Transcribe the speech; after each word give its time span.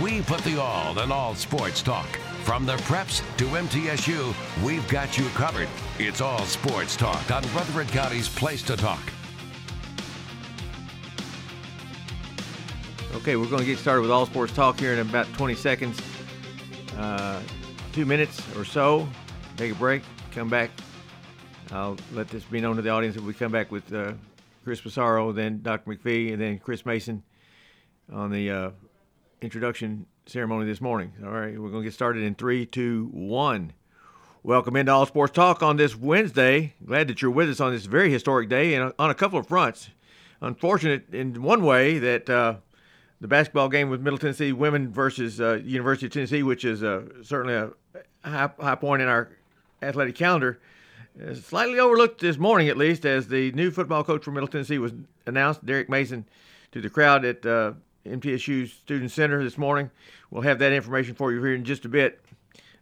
We 0.00 0.22
put 0.22 0.40
the 0.40 0.58
all 0.58 0.98
in 1.00 1.12
all 1.12 1.34
sports 1.34 1.82
talk. 1.82 2.06
From 2.44 2.64
the 2.64 2.76
preps 2.76 3.20
to 3.36 3.44
MTSU, 3.44 4.34
we've 4.64 4.86
got 4.88 5.18
you 5.18 5.28
covered. 5.30 5.68
It's 5.98 6.22
all 6.22 6.46
sports 6.46 6.96
talk 6.96 7.30
on 7.30 7.42
Rutherford 7.54 7.88
County's 7.88 8.26
Place 8.26 8.62
to 8.62 8.76
Talk. 8.76 9.02
Okay, 13.16 13.36
we're 13.36 13.48
going 13.48 13.60
to 13.60 13.66
get 13.66 13.78
started 13.78 14.00
with 14.00 14.10
all 14.10 14.24
sports 14.24 14.54
talk 14.54 14.80
here 14.80 14.94
in 14.94 14.98
about 15.00 15.30
20 15.34 15.54
seconds, 15.54 16.00
uh, 16.96 17.42
two 17.92 18.06
minutes 18.06 18.40
or 18.56 18.64
so. 18.64 19.06
Take 19.58 19.72
a 19.72 19.74
break, 19.74 20.02
come 20.30 20.48
back. 20.48 20.70
I'll 21.70 21.98
let 22.14 22.28
this 22.28 22.44
be 22.44 22.62
known 22.62 22.76
to 22.76 22.82
the 22.82 22.88
audience 22.88 23.14
that 23.16 23.24
we 23.24 23.34
come 23.34 23.52
back 23.52 23.70
with 23.70 23.92
uh, 23.92 24.14
Chris 24.64 24.80
Passaro, 24.80 25.34
then 25.34 25.60
Dr. 25.60 25.92
McPhee, 25.92 26.32
and 26.32 26.40
then 26.40 26.58
Chris 26.58 26.86
Mason 26.86 27.22
on 28.10 28.30
the 28.30 28.50
uh, 28.50 28.70
introduction 29.42 30.06
ceremony 30.26 30.66
this 30.66 30.80
morning. 30.80 31.12
All 31.24 31.30
right, 31.30 31.58
we're 31.58 31.70
going 31.70 31.82
to 31.82 31.88
get 31.88 31.94
started 31.94 32.22
in 32.22 32.34
three, 32.34 32.64
two, 32.64 33.08
one. 33.12 33.72
Welcome 34.44 34.76
into 34.76 34.92
All 34.92 35.04
Sports 35.04 35.32
Talk 35.32 35.62
on 35.62 35.76
this 35.76 35.96
Wednesday. 35.96 36.74
Glad 36.86 37.08
that 37.08 37.20
you're 37.20 37.30
with 37.30 37.50
us 37.50 37.60
on 37.60 37.72
this 37.72 37.86
very 37.86 38.10
historic 38.10 38.48
day 38.48 38.74
and 38.74 38.92
on 38.98 39.10
a 39.10 39.14
couple 39.14 39.38
of 39.38 39.48
fronts. 39.48 39.90
Unfortunate 40.40 41.12
in 41.12 41.42
one 41.42 41.64
way 41.64 41.98
that 41.98 42.30
uh, 42.30 42.54
the 43.20 43.28
basketball 43.28 43.68
game 43.68 43.90
with 43.90 44.00
Middle 44.00 44.18
Tennessee 44.18 44.52
women 44.52 44.92
versus 44.92 45.40
uh, 45.40 45.60
University 45.64 46.06
of 46.06 46.12
Tennessee, 46.12 46.44
which 46.44 46.64
is 46.64 46.84
uh, 46.84 47.02
certainly 47.22 47.54
a 47.54 47.70
high, 48.24 48.50
high 48.60 48.74
point 48.76 49.02
in 49.02 49.08
our 49.08 49.30
athletic 49.82 50.14
calendar, 50.14 50.60
is 51.18 51.44
slightly 51.44 51.80
overlooked 51.80 52.20
this 52.20 52.38
morning, 52.38 52.68
at 52.68 52.76
least, 52.76 53.04
as 53.04 53.26
the 53.26 53.50
new 53.52 53.70
football 53.72 54.04
coach 54.04 54.22
for 54.22 54.30
Middle 54.30 54.48
Tennessee 54.48 54.78
was 54.78 54.92
announced, 55.26 55.64
Derek 55.66 55.88
Mason, 55.88 56.26
to 56.70 56.80
the 56.80 56.88
crowd 56.88 57.24
at 57.24 57.44
uh, 57.44 57.72
MTSU 58.06 58.68
Student 58.68 59.10
Center 59.10 59.42
this 59.42 59.58
morning. 59.58 59.90
We'll 60.30 60.42
have 60.42 60.58
that 60.60 60.72
information 60.72 61.14
for 61.14 61.32
you 61.32 61.42
here 61.42 61.54
in 61.54 61.64
just 61.64 61.84
a 61.84 61.88
bit. 61.88 62.20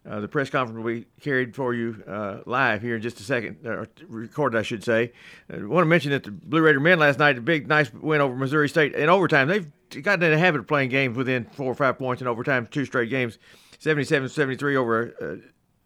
Uh, 0.08 0.20
the 0.20 0.28
press 0.28 0.48
conference 0.48 0.82
will 0.82 0.92
be 0.92 1.04
carried 1.20 1.54
for 1.54 1.74
you 1.74 2.02
uh, 2.08 2.38
live 2.46 2.80
here 2.80 2.96
in 2.96 3.02
just 3.02 3.20
a 3.20 3.22
second, 3.22 3.66
or 3.66 3.86
recorded, 4.08 4.58
I 4.58 4.62
should 4.62 4.82
say. 4.82 5.12
I 5.52 5.58
want 5.58 5.82
to 5.82 5.86
mention 5.88 6.10
that 6.12 6.24
the 6.24 6.30
Blue 6.30 6.62
Raider 6.62 6.80
men 6.80 6.98
last 6.98 7.18
night, 7.18 7.36
a 7.36 7.42
big, 7.42 7.68
nice 7.68 7.92
win 7.92 8.22
over 8.22 8.34
Missouri 8.34 8.68
State 8.68 8.94
in 8.94 9.10
overtime. 9.10 9.48
They've 9.48 9.70
gotten 10.02 10.22
in 10.24 10.30
the 10.30 10.38
habit 10.38 10.60
of 10.60 10.66
playing 10.66 10.88
games 10.88 11.18
within 11.18 11.44
four 11.44 11.66
or 11.66 11.74
five 11.74 11.98
points 11.98 12.22
in 12.22 12.28
overtime, 12.28 12.66
two 12.70 12.86
straight 12.86 13.10
games, 13.10 13.38
77-73 13.78 14.76
over 14.76 15.02
a, 15.20 15.38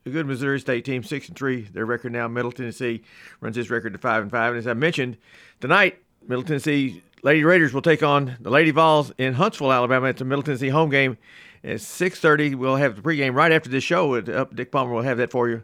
a 0.06 0.10
good 0.10 0.26
Missouri 0.26 0.60
State 0.60 0.84
team, 0.84 1.02
six 1.02 1.26
and 1.26 1.36
three. 1.36 1.62
Their 1.62 1.84
record 1.86 2.12
now, 2.12 2.28
Middle 2.28 2.52
Tennessee 2.52 3.02
runs 3.40 3.56
this 3.56 3.68
record 3.68 3.94
to 3.94 3.98
five 3.98 4.22
and 4.22 4.30
five. 4.30 4.52
And 4.52 4.58
as 4.58 4.68
I 4.68 4.74
mentioned, 4.74 5.16
tonight 5.60 5.98
Middle 6.28 6.44
Tennessee 6.44 7.02
Lady 7.24 7.42
Raiders 7.42 7.72
will 7.72 7.80
take 7.80 8.02
on 8.02 8.36
the 8.38 8.50
Lady 8.50 8.70
Vols 8.70 9.10
in 9.16 9.32
Huntsville, 9.32 9.72
Alabama. 9.72 10.08
It's 10.08 10.20
a 10.20 10.26
Middle 10.26 10.42
Tennessee 10.42 10.68
home 10.68 10.90
game. 10.90 11.16
It's 11.62 11.82
6:30. 11.82 12.54
We'll 12.54 12.76
have 12.76 12.96
the 12.96 13.02
pregame 13.02 13.34
right 13.34 13.50
after 13.50 13.70
this 13.70 13.82
show. 13.82 14.16
Uh, 14.16 14.44
Dick 14.52 14.70
Palmer 14.70 14.92
will 14.92 15.02
have 15.02 15.16
that 15.16 15.30
for 15.30 15.48
you 15.48 15.62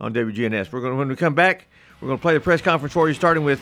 on 0.00 0.14
WGNS. 0.14 0.72
We're 0.72 0.80
going 0.80 0.94
to, 0.94 0.96
when 0.96 1.08
we 1.08 1.16
come 1.16 1.34
back, 1.34 1.68
we're 2.00 2.08
going 2.08 2.18
to 2.18 2.22
play 2.22 2.32
the 2.32 2.40
press 2.40 2.62
conference 2.62 2.94
for 2.94 3.08
you, 3.08 3.14
starting 3.14 3.44
with 3.44 3.60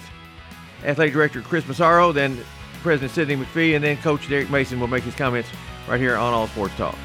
Athletic 0.84 1.12
Director 1.12 1.40
Chris 1.40 1.66
Massaro, 1.66 2.12
then 2.12 2.38
President 2.82 3.10
Sidney 3.10 3.34
McPhee, 3.34 3.74
and 3.74 3.82
then 3.82 3.96
Coach 3.96 4.28
Derek 4.28 4.48
Mason 4.48 4.78
will 4.78 4.86
make 4.86 5.02
his 5.02 5.16
comments 5.16 5.48
right 5.88 5.98
here 5.98 6.14
on 6.14 6.32
All 6.32 6.46
Sports 6.46 6.76
Talk. 6.76 6.96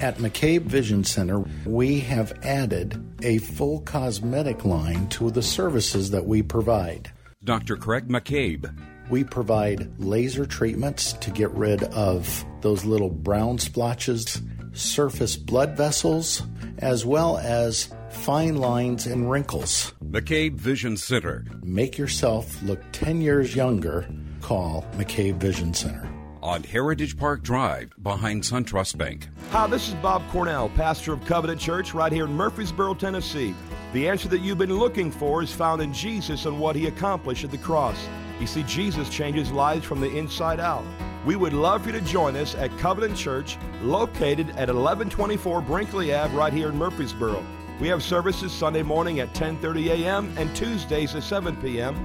At 0.00 0.18
McCabe 0.18 0.62
Vision 0.62 1.02
Center, 1.02 1.40
we 1.64 1.98
have 1.98 2.32
added 2.44 3.04
a 3.24 3.38
full 3.38 3.80
cosmetic 3.80 4.64
line 4.64 5.08
to 5.08 5.32
the 5.32 5.42
services 5.42 6.12
that 6.12 6.24
we 6.24 6.42
provide. 6.42 7.10
Dr. 7.46 7.76
Craig 7.76 8.08
McCabe. 8.08 8.76
We 9.08 9.22
provide 9.22 10.00
laser 10.00 10.44
treatments 10.44 11.12
to 11.14 11.30
get 11.30 11.50
rid 11.52 11.84
of 11.84 12.44
those 12.60 12.84
little 12.84 13.08
brown 13.08 13.58
splotches, 13.58 14.42
surface 14.72 15.36
blood 15.36 15.76
vessels, 15.76 16.42
as 16.78 17.06
well 17.06 17.38
as 17.38 17.88
fine 18.10 18.56
lines 18.56 19.06
and 19.06 19.30
wrinkles. 19.30 19.94
McCabe 20.04 20.54
Vision 20.54 20.96
Center. 20.96 21.44
Make 21.62 21.96
yourself 21.96 22.60
look 22.62 22.80
10 22.90 23.20
years 23.20 23.54
younger. 23.54 24.08
Call 24.40 24.84
McCabe 24.96 25.36
Vision 25.36 25.72
Center. 25.72 26.08
On 26.42 26.62
Heritage 26.62 27.16
Park 27.16 27.42
Drive 27.42 27.92
behind 28.02 28.42
SunTrust 28.42 28.98
Bank. 28.98 29.28
Hi, 29.50 29.66
this 29.66 29.88
is 29.88 29.94
Bob 29.94 30.22
Cornell, 30.30 30.68
pastor 30.70 31.12
of 31.12 31.24
Covenant 31.24 31.60
Church 31.60 31.94
right 31.94 32.12
here 32.12 32.24
in 32.24 32.32
Murfreesboro, 32.32 32.94
Tennessee. 32.94 33.54
The 33.96 34.10
answer 34.10 34.28
that 34.28 34.42
you've 34.42 34.58
been 34.58 34.76
looking 34.76 35.10
for 35.10 35.42
is 35.42 35.50
found 35.50 35.80
in 35.80 35.90
Jesus 35.90 36.44
and 36.44 36.60
what 36.60 36.76
he 36.76 36.86
accomplished 36.86 37.44
at 37.44 37.50
the 37.50 37.56
cross. 37.56 37.96
You 38.38 38.46
see, 38.46 38.62
Jesus 38.64 39.08
changes 39.08 39.50
lives 39.50 39.86
from 39.86 40.02
the 40.02 40.18
inside 40.18 40.60
out. 40.60 40.84
We 41.24 41.34
would 41.34 41.54
love 41.54 41.80
for 41.80 41.88
you 41.88 41.98
to 41.98 42.04
join 42.04 42.36
us 42.36 42.54
at 42.56 42.76
Covenant 42.76 43.16
Church, 43.16 43.56
located 43.80 44.50
at 44.50 44.68
1124 44.68 45.62
Brinkley 45.62 46.12
Ave, 46.14 46.36
right 46.36 46.52
here 46.52 46.68
in 46.68 46.76
Murfreesboro. 46.76 47.42
We 47.80 47.88
have 47.88 48.02
services 48.02 48.52
Sunday 48.52 48.82
morning 48.82 49.20
at 49.20 49.32
10:30 49.32 49.86
a.m. 49.86 50.30
and 50.36 50.54
Tuesdays 50.54 51.14
at 51.14 51.22
7 51.22 51.56
p.m. 51.62 51.96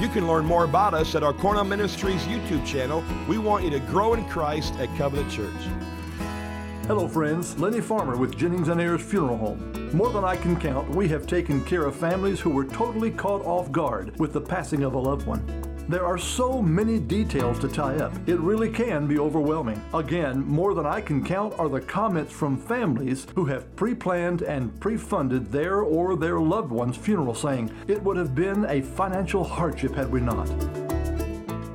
You 0.00 0.08
can 0.10 0.28
learn 0.28 0.44
more 0.44 0.62
about 0.62 0.94
us 0.94 1.16
at 1.16 1.24
our 1.24 1.32
Cornell 1.32 1.64
Ministries 1.64 2.22
YouTube 2.22 2.64
channel. 2.64 3.02
We 3.26 3.38
want 3.38 3.64
you 3.64 3.70
to 3.70 3.80
grow 3.80 4.14
in 4.14 4.24
Christ 4.28 4.74
at 4.74 4.96
Covenant 4.96 5.32
Church. 5.32 5.62
Hello, 6.86 7.08
friends. 7.08 7.58
Lenny 7.58 7.80
Farmer 7.80 8.16
with 8.16 8.38
Jennings 8.38 8.68
and 8.68 8.80
Ayers 8.80 9.02
Funeral 9.02 9.38
Home. 9.38 9.71
More 9.92 10.08
than 10.08 10.24
I 10.24 10.36
can 10.36 10.58
count, 10.58 10.88
we 10.88 11.06
have 11.08 11.26
taken 11.26 11.62
care 11.64 11.84
of 11.84 11.94
families 11.94 12.40
who 12.40 12.48
were 12.48 12.64
totally 12.64 13.10
caught 13.10 13.44
off 13.44 13.70
guard 13.70 14.18
with 14.18 14.32
the 14.32 14.40
passing 14.40 14.84
of 14.84 14.94
a 14.94 14.98
loved 14.98 15.26
one. 15.26 15.44
There 15.86 16.06
are 16.06 16.16
so 16.16 16.62
many 16.62 16.98
details 16.98 17.58
to 17.58 17.68
tie 17.68 17.96
up, 17.96 18.14
it 18.26 18.38
really 18.40 18.70
can 18.70 19.06
be 19.06 19.18
overwhelming. 19.18 19.82
Again, 19.92 20.46
more 20.46 20.72
than 20.72 20.86
I 20.86 21.02
can 21.02 21.22
count 21.22 21.52
are 21.58 21.68
the 21.68 21.82
comments 21.82 22.32
from 22.32 22.56
families 22.56 23.26
who 23.34 23.44
have 23.46 23.76
pre 23.76 23.94
planned 23.94 24.40
and 24.40 24.78
pre 24.80 24.96
funded 24.96 25.52
their 25.52 25.82
or 25.82 26.16
their 26.16 26.40
loved 26.40 26.70
one's 26.70 26.96
funeral, 26.96 27.34
saying, 27.34 27.70
It 27.86 28.02
would 28.02 28.16
have 28.16 28.34
been 28.34 28.64
a 28.70 28.80
financial 28.80 29.44
hardship 29.44 29.94
had 29.94 30.10
we 30.10 30.22
not. 30.22 30.48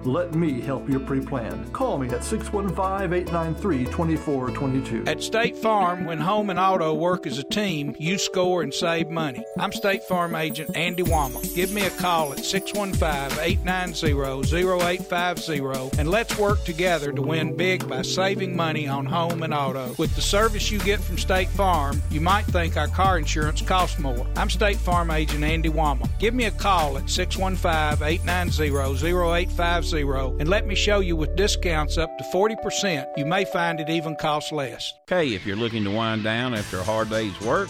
Let 0.07 0.35
me 0.35 0.61
help 0.61 0.87
your 0.87 1.01
pre 1.01 1.19
plan. 1.19 1.69
Call 1.71 1.97
me 1.97 2.07
at 2.11 2.23
615 2.23 3.11
893 3.11 3.83
2422. 3.87 5.03
At 5.05 5.21
State 5.21 5.57
Farm, 5.57 6.05
when 6.05 6.17
home 6.17 6.49
and 6.49 6.57
auto 6.57 6.93
work 6.93 7.27
as 7.27 7.39
a 7.39 7.43
team, 7.43 7.93
you 7.99 8.17
score 8.17 8.61
and 8.61 8.73
save 8.73 9.09
money. 9.09 9.43
I'm 9.59 9.73
State 9.73 10.05
Farm 10.05 10.33
agent 10.33 10.77
Andy 10.77 11.03
Womack. 11.03 11.53
Give 11.53 11.73
me 11.73 11.81
a 11.81 11.89
call 11.89 12.31
at 12.31 12.45
615 12.45 13.37
890 13.37 14.13
0850 14.13 15.99
and 15.99 16.09
let's 16.09 16.37
work 16.37 16.63
together 16.63 17.11
to 17.11 17.21
win 17.21 17.57
big 17.57 17.85
by 17.89 18.01
saving 18.01 18.55
money 18.55 18.87
on 18.87 19.05
home 19.05 19.43
and 19.43 19.53
auto. 19.53 19.93
With 19.97 20.15
the 20.15 20.21
service 20.21 20.71
you 20.71 20.79
get 20.79 21.01
from 21.01 21.17
State 21.17 21.49
Farm, 21.49 22.01
you 22.11 22.21
might 22.21 22.45
think 22.45 22.77
our 22.77 22.87
car 22.87 23.17
insurance 23.17 23.61
costs 23.61 23.99
more. 23.99 24.25
I'm 24.37 24.49
State 24.49 24.77
Farm 24.77 25.11
agent 25.11 25.43
Andy 25.43 25.69
Womack. 25.69 26.17
Give 26.17 26.33
me 26.33 26.45
a 26.45 26.51
call 26.51 26.97
at 26.97 27.09
615 27.09 28.07
890 28.07 28.69
0850 28.71 29.96
and 30.03 30.47
let 30.47 30.67
me 30.67 30.75
show 30.75 30.99
you 30.99 31.15
with 31.15 31.35
discounts 31.35 31.97
up 31.97 32.15
to 32.17 32.23
40%. 32.25 33.05
You 33.17 33.25
may 33.25 33.45
find 33.45 33.79
it 33.79 33.89
even 33.89 34.15
costs 34.15 34.51
less. 34.51 34.93
Okay, 35.11 35.33
if 35.33 35.45
you're 35.45 35.55
looking 35.55 35.83
to 35.83 35.91
wind 35.91 36.23
down 36.23 36.53
after 36.53 36.79
a 36.79 36.83
hard 36.83 37.09
day's 37.09 37.39
work, 37.41 37.69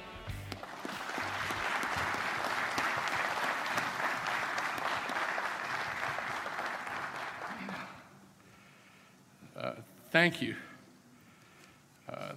Thank 10.11 10.41
you. 10.41 10.55
Uh, 12.11 12.33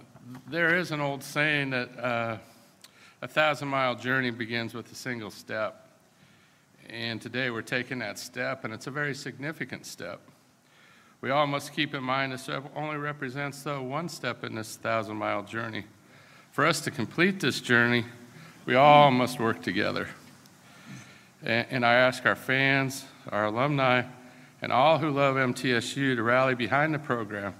there 0.47 0.77
is 0.77 0.91
an 0.91 1.01
old 1.01 1.21
saying 1.21 1.71
that 1.71 1.89
uh, 1.99 2.37
a 3.21 3.27
thousand 3.27 3.67
mile 3.67 3.95
journey 3.95 4.31
begins 4.31 4.73
with 4.73 4.89
a 4.91 4.95
single 4.95 5.29
step. 5.29 5.89
And 6.89 7.21
today 7.21 7.49
we're 7.49 7.61
taking 7.61 7.99
that 7.99 8.17
step, 8.17 8.63
and 8.63 8.73
it's 8.73 8.87
a 8.87 8.91
very 8.91 9.13
significant 9.13 9.85
step. 9.85 10.21
We 11.19 11.31
all 11.31 11.47
must 11.47 11.73
keep 11.73 11.93
in 11.93 12.03
mind 12.03 12.31
this 12.31 12.49
only 12.75 12.97
represents, 12.97 13.61
though, 13.63 13.81
one 13.81 14.07
step 14.07 14.43
in 14.43 14.55
this 14.55 14.77
thousand 14.77 15.17
mile 15.17 15.43
journey. 15.43 15.83
For 16.51 16.65
us 16.65 16.79
to 16.81 16.91
complete 16.91 17.41
this 17.41 17.59
journey, 17.59 18.05
we 18.65 18.75
all 18.75 19.11
must 19.11 19.39
work 19.39 19.61
together. 19.61 20.07
And, 21.43 21.67
and 21.69 21.85
I 21.85 21.95
ask 21.95 22.25
our 22.25 22.35
fans, 22.35 23.03
our 23.31 23.45
alumni, 23.45 24.03
and 24.61 24.71
all 24.71 24.97
who 24.99 25.09
love 25.09 25.35
MTSU 25.35 26.15
to 26.15 26.23
rally 26.23 26.55
behind 26.55 26.93
the 26.93 26.99
program 26.99 27.53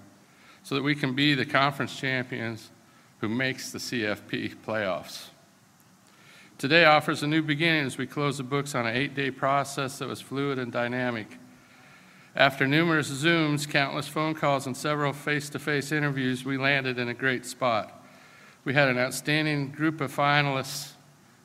so 0.66 0.74
that 0.74 0.82
we 0.82 0.96
can 0.96 1.14
be 1.14 1.36
the 1.36 1.46
conference 1.46 1.96
champions 1.96 2.72
who 3.20 3.30
makes 3.30 3.72
the 3.72 3.78
CFP 3.78 4.56
playoffs. 4.66 5.28
Today 6.58 6.86
offers 6.86 7.22
a 7.22 7.28
new 7.28 7.44
beginning 7.44 7.86
as 7.86 8.00
we 8.00 8.08
close 8.08 8.38
the 8.38 8.44
books 8.44 8.74
on 8.74 8.88
an 8.88 8.96
eight 8.96 9.14
day 9.14 9.30
process 9.30 10.00
that 10.00 10.08
was 10.08 10.22
fluid 10.22 10.58
and 10.58 10.72
dynamic. 10.72 11.38
After 12.36 12.66
numerous 12.66 13.12
Zooms, 13.12 13.70
countless 13.70 14.08
phone 14.08 14.34
calls, 14.34 14.66
and 14.66 14.76
several 14.76 15.14
face 15.14 15.50
to 15.50 15.60
face 15.60 15.92
interviews, 15.92 16.44
we 16.44 16.58
landed 16.58 16.98
in 16.98 17.10
a 17.10 17.14
great 17.14 17.46
spot. 17.46 18.04
We 18.64 18.74
had 18.74 18.90
an 18.90 18.98
outstanding 18.98 19.70
group 19.70 20.02
of 20.02 20.12
finalists, 20.12 20.94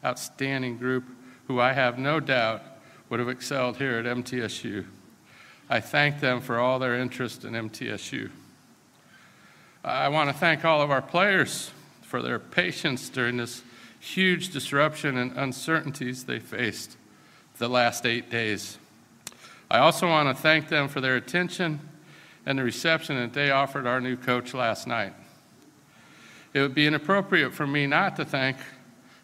outstanding 0.03 0.79
group, 0.79 1.05
who 1.47 1.61
I 1.61 1.75
have 1.75 1.99
no 1.99 2.21
doubt 2.21 2.63
would 3.11 3.21
have 3.21 3.29
excelled 3.29 3.77
here 3.77 3.99
at 3.99 4.07
MTSU. 4.07 4.87
I 5.69 5.81
thank 5.81 6.21
them 6.21 6.41
for 6.41 6.59
all 6.59 6.79
their 6.79 6.95
interest 6.95 7.45
in 7.45 7.53
MTSU. 7.53 8.31
I 9.83 10.09
want 10.09 10.29
to 10.29 10.35
thank 10.35 10.65
all 10.65 10.83
of 10.83 10.91
our 10.91 11.01
players 11.01 11.71
for 12.03 12.21
their 12.21 12.39
patience 12.39 13.09
during 13.09 13.39
this 13.39 13.63
huge 13.99 14.51
disruption 14.51 15.17
and 15.17 15.33
uncertainties 15.39 16.25
they 16.25 16.39
faced 16.39 16.99
the 17.57 17.69
last 17.69 18.05
eight 18.05 18.31
days. 18.31 18.77
I 19.71 19.79
also 19.79 20.07
want 20.07 20.35
to 20.35 20.43
thank 20.43 20.69
them 20.69 20.89
for 20.89 21.01
their 21.01 21.17
attention 21.17 21.81
and 22.45 22.59
the 22.59 22.65
reception 22.65 23.17
that 23.17 23.33
they 23.33 23.51
offered 23.51 23.87
our 23.87 24.03
new 24.03 24.17
coach 24.17 24.53
last 24.53 24.87
night. 24.87 25.15
It 26.53 26.61
would 26.61 26.75
be 26.75 26.87
inappropriate 26.87 27.55
for 27.55 27.67
me 27.67 27.87
not 27.87 28.17
to 28.17 28.25
thank 28.27 28.59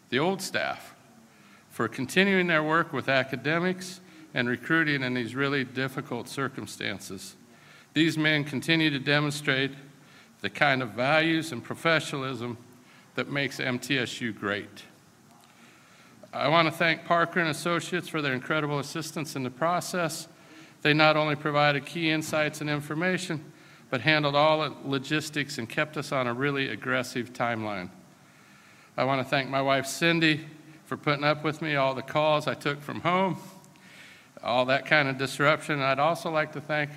the 0.09 0.17
old 0.17 0.41
staff 0.41 0.95
for 1.69 1.87
continuing 1.87 2.47
their 2.47 2.63
work 2.63 2.93
with 2.93 3.09
academics 3.09 4.01
and 4.33 4.49
recruiting 4.49 5.03
in 5.03 5.13
these 5.13 5.35
really 5.35 5.63
difficult 5.63 6.27
circumstances. 6.27 7.35
These 7.93 8.17
men 8.17 8.43
continue 8.43 8.89
to 8.89 8.99
demonstrate 8.99 9.71
the 10.47 10.51
kind 10.51 10.81
of 10.81 10.91
values 10.91 11.51
and 11.51 11.61
professionalism 11.61 12.57
that 13.15 13.29
makes 13.29 13.59
MTSU 13.59 14.33
great. 14.33 14.83
I 16.31 16.47
want 16.47 16.69
to 16.69 16.71
thank 16.71 17.03
Parker 17.03 17.41
and 17.41 17.49
Associates 17.49 18.07
for 18.07 18.21
their 18.21 18.31
incredible 18.31 18.79
assistance 18.79 19.35
in 19.35 19.43
the 19.43 19.49
process 19.49 20.29
they 20.83 20.93
not 20.93 21.17
only 21.17 21.35
provided 21.35 21.85
key 21.85 22.09
insights 22.09 22.61
and 22.61 22.69
information, 22.69 23.43
but 23.89 23.99
handled 23.99 24.37
all 24.37 24.61
the 24.61 24.73
logistics 24.85 25.57
and 25.57 25.67
kept 25.67 25.97
us 25.97 26.13
on 26.13 26.27
a 26.27 26.33
really 26.33 26.69
aggressive 26.69 27.33
timeline. 27.33 27.89
I 28.95 29.03
want 29.03 29.19
to 29.19 29.29
thank 29.29 29.49
my 29.49 29.61
wife 29.61 29.85
Cindy 29.85 30.47
for 30.85 30.95
putting 30.95 31.25
up 31.25 31.43
with 31.43 31.61
me, 31.61 31.75
all 31.75 31.93
the 31.93 32.01
calls 32.01 32.47
I 32.47 32.53
took 32.53 32.81
from 32.81 33.01
home, 33.01 33.35
all 34.41 34.63
that 34.67 34.85
kind 34.85 35.09
of 35.09 35.17
disruption. 35.17 35.73
And 35.73 35.83
I'd 35.83 35.99
also 35.99 36.31
like 36.31 36.53
to 36.53 36.61
thank 36.61 36.91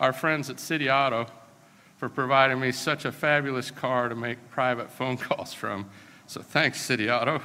our 0.00 0.12
friends 0.12 0.50
at 0.50 0.58
City 0.58 0.90
Auto 0.90 1.28
for 1.98 2.08
providing 2.08 2.60
me 2.60 2.72
such 2.72 3.04
a 3.04 3.12
fabulous 3.12 3.70
car 3.70 4.08
to 4.08 4.14
make 4.14 4.50
private 4.50 4.90
phone 4.90 5.16
calls 5.18 5.52
from. 5.52 5.90
So 6.26 6.40
thanks, 6.40 6.80
City 6.80 7.10
Auto. 7.10 7.42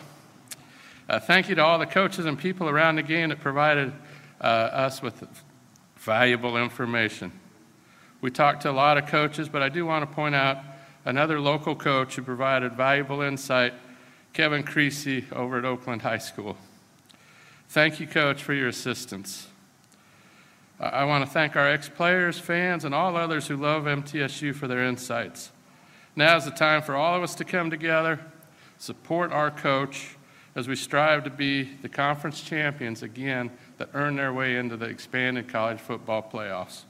Uh, 1.10 1.20
thank 1.20 1.50
you 1.50 1.56
to 1.56 1.64
all 1.64 1.80
the 1.80 1.86
coaches 1.86 2.26
and 2.26 2.38
people 2.38 2.70
around 2.70 2.96
the 2.96 3.04
game 3.04 3.30
that 3.30 3.40
provided 3.40 3.92
uh, 4.40 4.44
us 4.46 5.02
with 5.02 5.24
valuable 5.98 6.58
information. 6.58 7.32
We 8.22 8.32
talked 8.32 8.62
to 8.62 8.70
a 8.70 8.72
lot 8.72 8.98
of 8.98 9.08
coaches, 9.08 9.50
but 9.50 9.62
I 9.62 9.70
do 9.70 9.86
want 9.86 10.10
to 10.10 10.16
point 10.16 10.36
out 10.36 10.60
another 11.04 11.42
local 11.42 11.76
coach 11.76 12.16
who 12.16 12.22
provided 12.22 12.74
valuable 12.74 13.22
insight, 13.22 13.74
Kevin 14.32 14.64
Creasy 14.64 15.26
over 15.32 15.58
at 15.58 15.66
Oakland 15.66 16.04
High 16.04 16.20
School. 16.20 16.56
Thank 17.70 18.00
you, 18.00 18.08
Coach, 18.08 18.42
for 18.44 18.54
your 18.54 18.68
assistance. 18.68 19.48
I 20.80 21.06
want 21.06 21.26
to 21.26 21.30
thank 21.30 21.56
our 21.56 21.68
ex 21.68 21.88
players, 21.88 22.40
fans, 22.40 22.84
and 22.84 22.94
all 22.94 23.16
others 23.16 23.48
who 23.48 23.56
love 23.56 23.84
MTSU 23.84 24.56
for 24.56 24.68
their 24.68 24.84
insights. 24.84 25.52
Now 26.16 26.36
is 26.38 26.46
the 26.46 26.52
time 26.52 26.82
for 26.82 26.96
all 26.96 27.16
of 27.16 27.24
us 27.24 27.36
to 27.36 27.46
come 27.46 27.70
together, 27.70 28.20
support 28.78 29.32
our 29.32 29.52
coach 29.52 30.18
as 30.56 30.68
we 30.68 30.76
strive 30.76 31.24
to 31.24 31.30
be 31.30 31.64
the 31.82 31.90
conference 31.90 32.42
champions 32.42 33.02
again 33.02 33.52
that 33.78 33.90
earn 33.94 34.16
their 34.16 34.34
way 34.34 34.58
into 34.58 34.78
the 34.78 34.86
expanded 34.86 35.48
college 35.48 35.80
football 35.80 36.22
playoffs. 36.22 36.84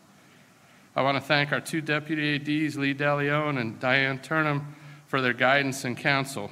I 0.96 1.02
want 1.02 1.18
to 1.18 1.22
thank 1.22 1.52
our 1.52 1.62
two 1.62 1.82
deputy 1.82 2.36
ADs, 2.36 2.78
Lee 2.78 2.94
DeLeon 2.94 3.60
and 3.60 3.80
Diane 3.80 4.20
Turnham, 4.20 4.76
for 5.08 5.22
their 5.22 5.34
guidance 5.34 5.86
and 5.86 5.98
counsel. 5.98 6.52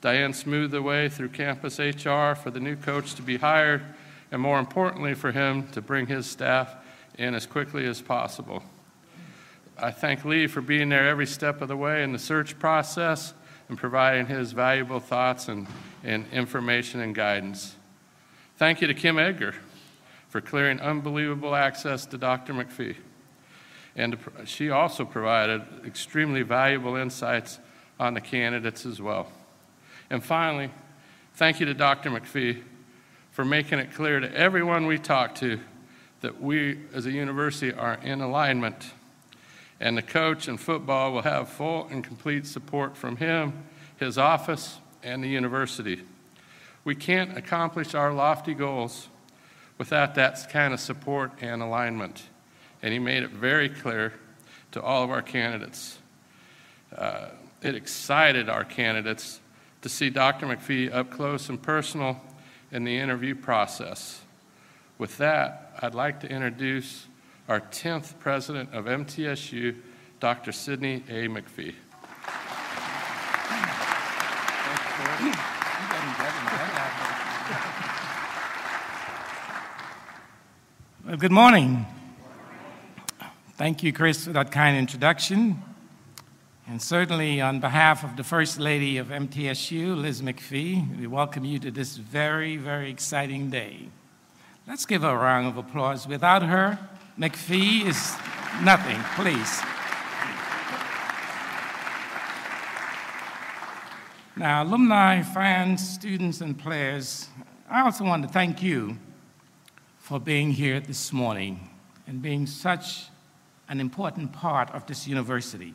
Diane 0.00 0.32
smoothed 0.32 0.72
the 0.72 0.82
way 0.82 1.08
through 1.08 1.30
campus 1.30 1.78
HR 1.78 2.34
for 2.34 2.50
the 2.52 2.60
new 2.60 2.76
coach 2.76 3.14
to 3.14 3.22
be 3.22 3.36
hired, 3.36 3.82
and 4.30 4.40
more 4.40 4.58
importantly, 4.58 5.14
for 5.14 5.32
him 5.32 5.68
to 5.68 5.80
bring 5.80 6.06
his 6.06 6.26
staff 6.26 6.76
in 7.16 7.34
as 7.34 7.46
quickly 7.46 7.86
as 7.86 8.00
possible. 8.00 8.62
I 9.76 9.90
thank 9.90 10.24
Lee 10.24 10.46
for 10.46 10.60
being 10.60 10.88
there 10.88 11.08
every 11.08 11.26
step 11.26 11.62
of 11.62 11.68
the 11.68 11.76
way 11.76 12.02
in 12.02 12.12
the 12.12 12.18
search 12.18 12.58
process 12.58 13.34
and 13.68 13.78
providing 13.78 14.26
his 14.26 14.52
valuable 14.52 15.00
thoughts 15.00 15.48
and, 15.48 15.66
and 16.02 16.26
information 16.32 17.00
and 17.00 17.14
guidance. 17.14 17.76
Thank 18.56 18.80
you 18.80 18.88
to 18.88 18.94
Kim 18.94 19.18
Edgar 19.18 19.54
for 20.28 20.40
clearing 20.40 20.80
unbelievable 20.80 21.54
access 21.54 22.06
to 22.06 22.18
Dr. 22.18 22.54
McPhee. 22.54 22.96
And 23.94 24.18
she 24.44 24.70
also 24.70 25.04
provided 25.04 25.62
extremely 25.84 26.42
valuable 26.42 26.96
insights 26.96 27.58
on 27.98 28.14
the 28.14 28.20
candidates 28.20 28.86
as 28.86 29.00
well. 29.00 29.30
And 30.10 30.22
finally, 30.24 30.70
thank 31.34 31.60
you 31.60 31.66
to 31.66 31.74
Dr. 31.74 32.10
McPhee 32.10 32.62
for 33.38 33.44
making 33.44 33.78
it 33.78 33.94
clear 33.94 34.18
to 34.18 34.36
everyone 34.36 34.84
we 34.84 34.98
talk 34.98 35.32
to 35.32 35.60
that 36.22 36.42
we 36.42 36.76
as 36.92 37.06
a 37.06 37.12
university 37.12 37.72
are 37.72 37.94
in 38.02 38.20
alignment. 38.20 38.90
And 39.78 39.96
the 39.96 40.02
coach 40.02 40.48
and 40.48 40.58
football 40.58 41.12
will 41.12 41.22
have 41.22 41.48
full 41.48 41.86
and 41.88 42.02
complete 42.02 42.48
support 42.48 42.96
from 42.96 43.18
him, 43.18 43.52
his 43.96 44.18
office, 44.18 44.78
and 45.04 45.22
the 45.22 45.28
university. 45.28 46.02
We 46.82 46.96
can't 46.96 47.38
accomplish 47.38 47.94
our 47.94 48.12
lofty 48.12 48.54
goals 48.54 49.06
without 49.78 50.16
that 50.16 50.50
kind 50.50 50.74
of 50.74 50.80
support 50.80 51.30
and 51.40 51.62
alignment. 51.62 52.24
And 52.82 52.92
he 52.92 52.98
made 52.98 53.22
it 53.22 53.30
very 53.30 53.68
clear 53.68 54.14
to 54.72 54.82
all 54.82 55.04
of 55.04 55.12
our 55.12 55.22
candidates. 55.22 56.00
Uh, 56.92 57.28
it 57.62 57.76
excited 57.76 58.48
our 58.48 58.64
candidates 58.64 59.38
to 59.82 59.88
see 59.88 60.10
Dr. 60.10 60.46
McPhee 60.46 60.92
up 60.92 61.12
close 61.12 61.48
and 61.48 61.62
personal 61.62 62.20
in 62.70 62.84
the 62.84 62.96
interview 62.98 63.34
process. 63.34 64.20
With 64.98 65.18
that, 65.18 65.72
I'd 65.80 65.94
like 65.94 66.20
to 66.20 66.28
introduce 66.28 67.06
our 67.48 67.60
10th 67.60 68.18
president 68.18 68.74
of 68.74 68.84
MTSU, 68.86 69.76
Dr. 70.20 70.52
Sidney 70.52 71.02
A. 71.08 71.28
McPhee. 71.28 71.74
Well, 81.06 81.16
good 81.16 81.32
morning. 81.32 81.86
Thank 83.56 83.82
you, 83.82 83.92
Chris, 83.92 84.24
for 84.24 84.32
that 84.32 84.52
kind 84.52 84.76
introduction. 84.76 85.62
And 86.70 86.82
certainly, 86.82 87.40
on 87.40 87.60
behalf 87.60 88.04
of 88.04 88.18
the 88.18 88.22
First 88.22 88.60
Lady 88.60 88.98
of 88.98 89.06
MTSU, 89.06 89.96
Liz 89.96 90.20
McPhee, 90.20 90.98
we 91.00 91.06
welcome 91.06 91.42
you 91.42 91.58
to 91.60 91.70
this 91.70 91.96
very, 91.96 92.58
very 92.58 92.90
exciting 92.90 93.48
day. 93.48 93.88
Let's 94.66 94.84
give 94.84 95.00
her 95.00 95.08
a 95.08 95.16
round 95.16 95.46
of 95.46 95.56
applause. 95.56 96.06
Without 96.06 96.42
her, 96.42 96.78
McPhee 97.18 97.86
is 97.86 98.14
nothing, 98.62 99.00
please. 99.16 99.62
Now, 104.36 104.62
alumni, 104.62 105.22
fans, 105.22 105.88
students, 105.88 106.42
and 106.42 106.58
players, 106.58 107.28
I 107.70 107.80
also 107.80 108.04
want 108.04 108.24
to 108.24 108.28
thank 108.28 108.62
you 108.62 108.98
for 109.96 110.20
being 110.20 110.50
here 110.50 110.80
this 110.80 111.14
morning 111.14 111.70
and 112.06 112.20
being 112.20 112.46
such 112.46 113.06
an 113.70 113.80
important 113.80 114.34
part 114.34 114.70
of 114.74 114.84
this 114.84 115.08
university. 115.08 115.72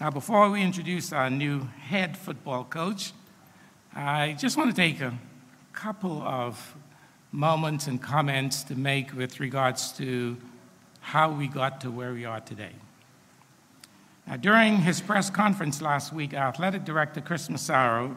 Now, 0.00 0.10
before 0.10 0.48
we 0.48 0.62
introduce 0.62 1.12
our 1.12 1.28
new 1.28 1.62
head 1.80 2.16
football 2.16 2.62
coach, 2.62 3.12
I 3.92 4.36
just 4.38 4.56
want 4.56 4.70
to 4.70 4.76
take 4.76 5.00
a 5.00 5.12
couple 5.72 6.22
of 6.22 6.76
moments 7.32 7.88
and 7.88 8.00
comments 8.00 8.62
to 8.64 8.76
make 8.76 9.12
with 9.12 9.40
regards 9.40 9.90
to 9.94 10.36
how 11.00 11.32
we 11.32 11.48
got 11.48 11.80
to 11.80 11.90
where 11.90 12.12
we 12.12 12.24
are 12.24 12.38
today. 12.38 12.74
Now, 14.24 14.36
during 14.36 14.76
his 14.76 15.00
press 15.00 15.30
conference 15.30 15.82
last 15.82 16.12
week, 16.12 16.32
our 16.32 16.46
athletic 16.46 16.84
director, 16.84 17.20
Chris 17.20 17.50
Massaro, 17.50 18.16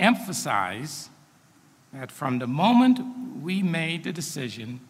emphasized 0.00 1.10
that 1.92 2.10
from 2.10 2.40
the 2.40 2.48
moment 2.48 2.98
we 3.40 3.62
made 3.62 4.02
the 4.02 4.12
decision 4.12 4.80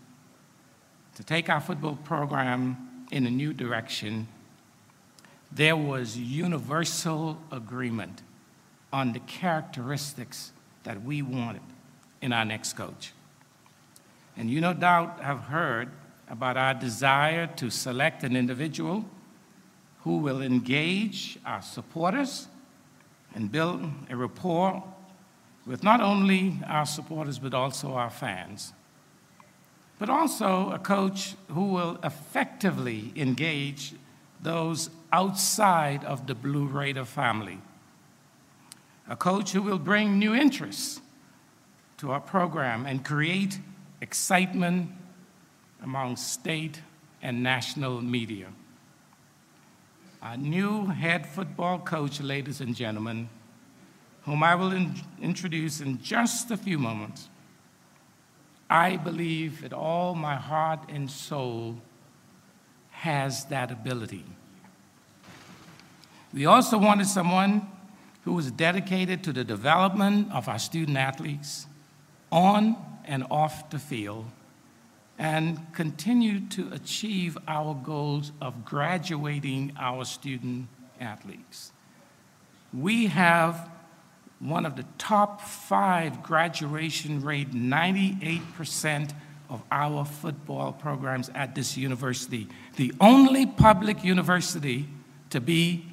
to 1.17 1.23
take 1.23 1.51
our 1.51 1.61
football 1.61 1.97
program 1.97 3.05
in 3.11 3.27
a 3.27 3.31
new 3.31 3.53
direction, 3.53 4.27
there 5.51 5.77
was 5.77 6.17
universal 6.17 7.39
agreement 7.51 8.23
on 8.93 9.13
the 9.13 9.21
characteristics 9.21 10.53
that 10.85 11.03
we 11.03 11.23
wanted 11.23 11.63
in 12.23 12.33
our 12.33 12.45
next 12.45 12.75
coach. 12.75 13.13
And 14.37 14.51
you 14.51 14.61
no 14.61 14.73
doubt 14.73 15.21
have 15.21 15.41
heard 15.41 15.91
about 16.29 16.57
our 16.57 16.75
desire 16.75 17.47
to 17.57 17.71
select 17.71 18.23
an 18.23 18.37
individual 18.37 19.05
who 20.05 20.19
will 20.19 20.43
engage 20.43 21.39
our 21.45 21.63
supporters 21.63 22.49
and 23.35 23.51
build 23.51 23.83
a 24.11 24.17
rapport 24.17 24.83
with 25.67 25.83
not 25.83 26.01
only 26.01 26.59
our 26.67 26.87
supporters, 26.87 27.39
but 27.39 27.53
also 27.53 27.93
our 27.93 28.11
fans. 28.11 28.73
But 29.99 30.09
also 30.09 30.71
a 30.71 30.79
coach 30.79 31.35
who 31.49 31.65
will 31.65 31.99
effectively 32.03 33.13
engage 33.17 33.95
those 34.41 34.89
outside 35.13 36.05
of 36.05 36.27
the 36.27 36.35
Blue 36.35 36.67
Raider 36.67 37.05
family. 37.05 37.61
A 39.09 39.17
coach 39.17 39.53
who 39.53 39.63
will 39.63 39.79
bring 39.79 40.19
new 40.19 40.35
interests 40.35 41.01
to 41.99 42.11
our 42.11 42.21
program 42.21 42.87
and 42.87 43.05
create 43.05 43.59
excitement 44.01 44.91
among 45.83 46.17
state 46.17 46.83
and 47.23 47.43
national 47.43 48.03
media. 48.03 48.49
Our 50.21 50.37
new 50.37 50.87
head 50.87 51.27
football 51.27 51.79
coach, 51.79 52.21
ladies 52.21 52.61
and 52.61 52.75
gentlemen, 52.75 53.29
whom 54.23 54.43
I 54.43 54.55
will 54.55 54.73
in- 54.73 54.95
introduce 55.23 55.81
in 55.81 56.03
just 56.03 56.51
a 56.51 56.57
few 56.57 56.79
moments, 56.79 57.29
I 58.69 58.97
believe 58.97 59.63
with 59.63 59.73
all 59.73 60.15
my 60.15 60.35
heart 60.37 60.81
and 60.89 61.11
soul 61.11 61.81
has 62.91 63.47
that 63.47 63.71
ability. 63.71 64.25
We 66.33 66.47
also 66.47 66.79
wanted 66.79 67.07
someone 67.07 67.69
who 68.25 68.35
was 68.35 68.51
dedicated 68.51 69.25
to 69.25 69.33
the 69.33 69.45
development 69.45 70.31
of 70.33 70.49
our 70.49 70.59
student 70.59 70.99
athletes 70.99 71.67
on 72.31 72.77
and 73.07 73.25
off 73.31 73.71
the 73.71 73.79
field 73.79 74.27
and 75.19 75.73
continue 75.73 76.41
to 76.49 76.71
achieve 76.73 77.37
our 77.49 77.75
goals 77.75 78.33
of 78.41 78.65
graduating 78.65 79.73
our 79.79 80.05
student 80.05 80.69
athletes. 81.01 81.73
We 82.73 83.07
have 83.07 83.71
one 84.39 84.67
of 84.67 84.77
the 84.77 84.85
top 84.99 85.41
five 85.41 86.23
graduation 86.23 87.23
rate, 87.23 87.53
98% 87.53 89.13
of 89.49 89.63
our 89.73 90.05
football 90.05 90.73
programs 90.73 91.31
at 91.31 91.55
this 91.55 91.77
university. 91.77 92.47
The 92.77 92.93
only 93.01 93.47
public 93.47 94.05
university 94.05 94.87
to 95.31 95.41
be 95.41 95.87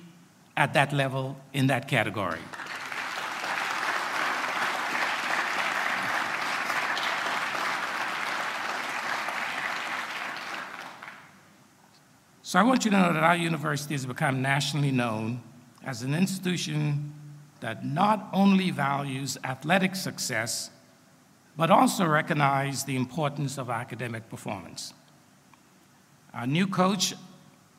at 0.57 0.73
that 0.73 0.93
level 0.93 1.35
in 1.53 1.67
that 1.67 1.87
category. 1.87 2.39
So 12.41 12.59
I 12.59 12.63
want 12.63 12.85
you 12.85 12.91
to 12.91 12.97
know 12.97 13.11
that 13.11 13.23
our 13.23 13.35
university 13.35 13.95
has 13.95 14.05
become 14.05 14.41
nationally 14.41 14.91
known 14.91 15.41
as 15.83 16.03
an 16.03 16.13
institution 16.13 17.11
that 17.59 17.83
not 17.83 18.29
only 18.31 18.71
values 18.71 19.37
athletic 19.43 19.95
success, 19.95 20.69
but 21.57 21.69
also 21.69 22.05
recognizes 22.05 22.83
the 22.83 22.95
importance 22.95 23.57
of 23.57 23.69
academic 23.69 24.29
performance. 24.29 24.93
Our 26.33 26.47
new 26.47 26.67
coach, 26.67 27.13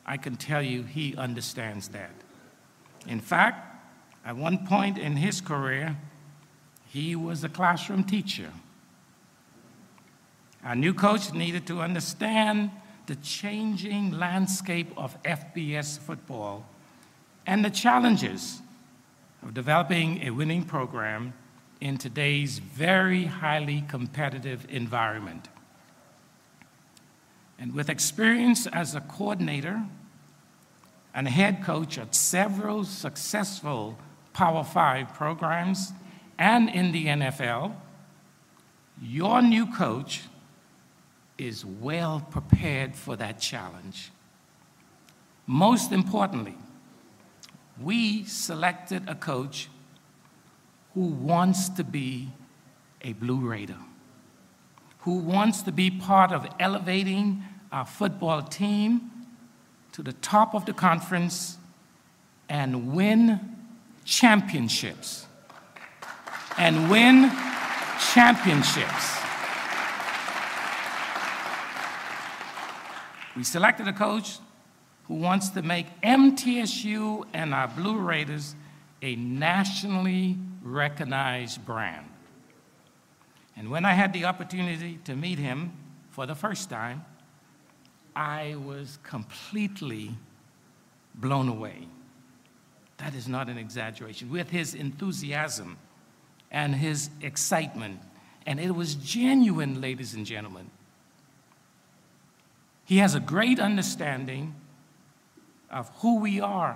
I 0.05 0.17
can 0.17 0.35
tell 0.35 0.61
you, 0.61 0.83
he 0.83 1.15
understands 1.15 1.87
that. 1.89 2.11
In 3.05 3.19
fact, 3.19 3.63
at 4.25 4.35
one 4.35 4.65
point 4.65 4.97
in 4.97 5.17
his 5.17 5.41
career, 5.41 5.97
he 6.87 7.15
was 7.15 7.43
a 7.43 7.49
classroom 7.49 8.03
teacher. 8.03 8.51
Our 10.63 10.75
new 10.75 10.93
coach 10.93 11.33
needed 11.33 11.67
to 11.67 11.81
understand 11.81 12.71
the 13.05 13.15
changing 13.15 14.11
landscape 14.11 14.91
of 14.97 15.21
FBS 15.23 15.97
football 15.97 16.65
and 17.45 17.63
the 17.63 17.69
challenges 17.69 18.61
of 19.41 19.53
developing 19.53 20.23
a 20.23 20.31
winning 20.31 20.63
program 20.63 21.33
in 21.79 21.97
today's 21.97 22.59
very 22.59 23.25
highly 23.25 23.83
competitive 23.87 24.65
environment. 24.69 25.47
And 27.59 27.73
with 27.73 27.89
experience 27.89 28.67
as 28.67 28.93
a 28.93 29.01
coordinator 29.01 29.85
and 31.17 31.27
head 31.27 31.63
coach 31.63 31.97
at 31.97 32.13
several 32.13 32.83
successful 32.83 33.97
Power 34.33 34.63
Five 34.63 35.15
programs 35.15 35.91
and 36.37 36.69
in 36.69 36.91
the 36.91 37.07
NFL, 37.07 37.73
your 39.01 39.41
new 39.41 39.65
coach 39.65 40.25
is 41.39 41.65
well 41.65 42.23
prepared 42.29 42.95
for 42.95 43.15
that 43.15 43.39
challenge. 43.39 44.11
Most 45.47 45.91
importantly, 45.91 46.55
we 47.81 48.23
selected 48.25 49.09
a 49.09 49.15
coach 49.15 49.69
who 50.93 51.07
wants 51.07 51.67
to 51.69 51.83
be 51.83 52.29
a 53.01 53.13
Blue 53.13 53.39
Raider, 53.39 53.79
who 54.99 55.17
wants 55.17 55.63
to 55.63 55.71
be 55.71 55.89
part 55.89 56.31
of 56.31 56.47
elevating 56.59 57.43
our 57.71 57.87
football 57.87 58.43
team 58.43 59.16
to 59.97 60.03
the 60.03 60.13
top 60.13 60.53
of 60.53 60.63
the 60.67 60.73
conference 60.73 61.57
and 62.49 62.93
win 62.93 63.39
championships. 64.05 65.25
And 66.55 66.91
win 66.91 67.31
championships. 68.13 69.17
We 73.35 73.43
selected 73.43 73.87
a 73.87 73.93
coach 73.93 74.37
who 75.05 75.15
wants 75.15 75.49
to 75.49 75.63
make 75.63 75.87
MTSU 76.01 77.25
and 77.33 77.55
our 77.55 77.67
Blue 77.67 77.97
Raiders 77.97 78.53
a 79.01 79.15
nationally 79.15 80.37
recognized 80.61 81.65
brand. 81.65 82.05
And 83.55 83.71
when 83.71 83.83
I 83.83 83.93
had 83.93 84.13
the 84.13 84.25
opportunity 84.25 84.99
to 85.05 85.15
meet 85.15 85.39
him 85.39 85.71
for 86.11 86.27
the 86.27 86.35
first 86.35 86.69
time, 86.69 87.03
I 88.17 88.55
was 88.55 88.97
completely 89.03 90.15
blown 91.13 91.47
away. 91.47 91.87
That 92.97 93.13
is 93.13 93.27
not 93.27 93.47
an 93.47 93.59
exaggeration. 93.59 94.31
With 94.31 94.49
his 94.49 94.73
enthusiasm 94.73 95.77
and 96.49 96.73
his 96.73 97.11
excitement. 97.21 97.99
And 98.47 98.59
it 98.59 98.71
was 98.71 98.95
genuine, 98.95 99.81
ladies 99.81 100.15
and 100.15 100.25
gentlemen. 100.25 100.71
He 102.85 102.97
has 102.97 103.13
a 103.13 103.19
great 103.19 103.59
understanding 103.59 104.55
of 105.69 105.91
who 105.99 106.19
we 106.19 106.41
are 106.41 106.75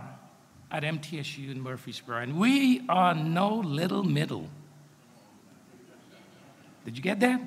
at 0.69 0.83
MTSU 0.83 1.49
in 1.49 1.59
Murfreesboro, 1.59 2.21
and 2.21 2.37
we 2.37 2.85
are 2.87 3.15
no 3.15 3.55
little 3.55 4.03
middle. 4.03 4.47
Did 6.85 6.97
you 6.97 7.03
get 7.03 7.19
that? 7.21 7.41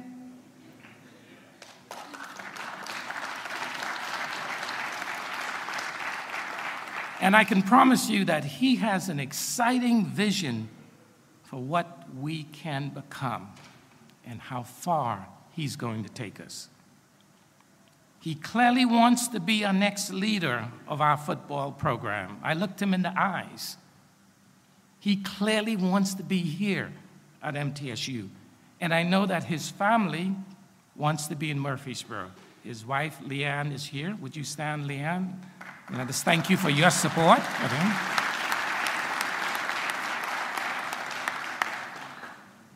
And 7.20 7.36
I 7.36 7.44
can 7.44 7.62
promise 7.62 8.10
you 8.10 8.24
that 8.26 8.44
he 8.44 8.76
has 8.76 9.08
an 9.08 9.20
exciting 9.20 10.06
vision 10.06 10.68
for 11.44 11.60
what 11.60 12.04
we 12.18 12.44
can 12.44 12.88
become 12.88 13.52
and 14.26 14.40
how 14.40 14.62
far 14.62 15.28
he's 15.52 15.76
going 15.76 16.02
to 16.04 16.10
take 16.10 16.40
us. 16.40 16.68
He 18.20 18.34
clearly 18.34 18.86
wants 18.86 19.28
to 19.28 19.40
be 19.40 19.64
our 19.64 19.72
next 19.72 20.10
leader 20.10 20.68
of 20.88 21.00
our 21.00 21.16
football 21.16 21.72
program. 21.72 22.38
I 22.42 22.54
looked 22.54 22.80
him 22.80 22.94
in 22.94 23.02
the 23.02 23.12
eyes. 23.20 23.76
He 24.98 25.16
clearly 25.16 25.76
wants 25.76 26.14
to 26.14 26.22
be 26.22 26.38
here 26.38 26.90
at 27.42 27.54
MTSU. 27.54 28.28
And 28.80 28.94
I 28.94 29.02
know 29.02 29.26
that 29.26 29.44
his 29.44 29.68
family 29.70 30.34
wants 30.96 31.26
to 31.26 31.36
be 31.36 31.50
in 31.50 31.58
Murfreesboro. 31.58 32.30
His 32.62 32.86
wife, 32.86 33.18
Leanne, 33.22 33.74
is 33.74 33.84
here. 33.84 34.16
Would 34.20 34.34
you 34.34 34.44
stand, 34.44 34.86
Leanne? 34.86 35.34
I 35.88 36.04
just 36.04 36.24
thank 36.24 36.48
you 36.48 36.56
for 36.56 36.70
your 36.70 36.90
support. 36.90 37.38
Okay. 37.38 37.92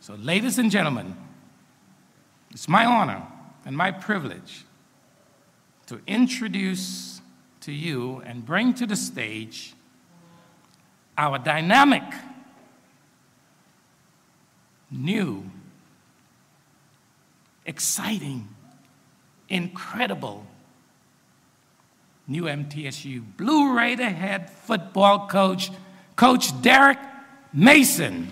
So, 0.01 0.15
ladies 0.15 0.59
and 0.59 0.71
gentlemen, 0.71 1.17
it's 2.51 2.69
my 2.69 2.85
honor 2.85 3.23
and 3.65 3.77
my 3.77 3.91
privilege 3.91 4.65
to 5.87 6.01
introduce 6.07 7.21
to 7.61 7.73
you 7.73 8.23
and 8.25 8.45
bring 8.45 8.75
to 8.75 8.87
the 8.87 8.97
stage 8.97 9.75
our 11.17 11.39
dynamic, 11.39 12.03
new, 14.91 15.51
exciting, 17.67 18.49
incredible 19.49 20.47
new 22.29 22.45
MTSU 22.45 23.25
Blue 23.39 23.75
Raider 23.75 24.09
head 24.09 24.51
football 24.51 25.27
coach, 25.27 25.71
Coach 26.15 26.61
Derek 26.61 26.99
Mason. 27.53 28.31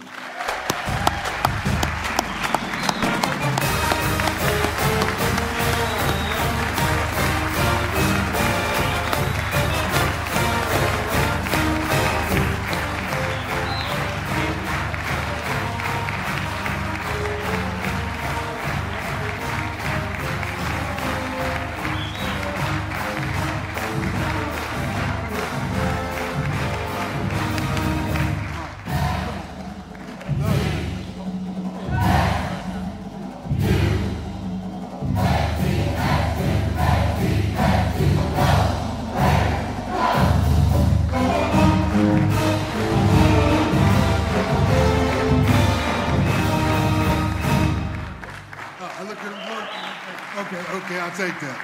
Take 51.17 51.41
that. 51.41 51.59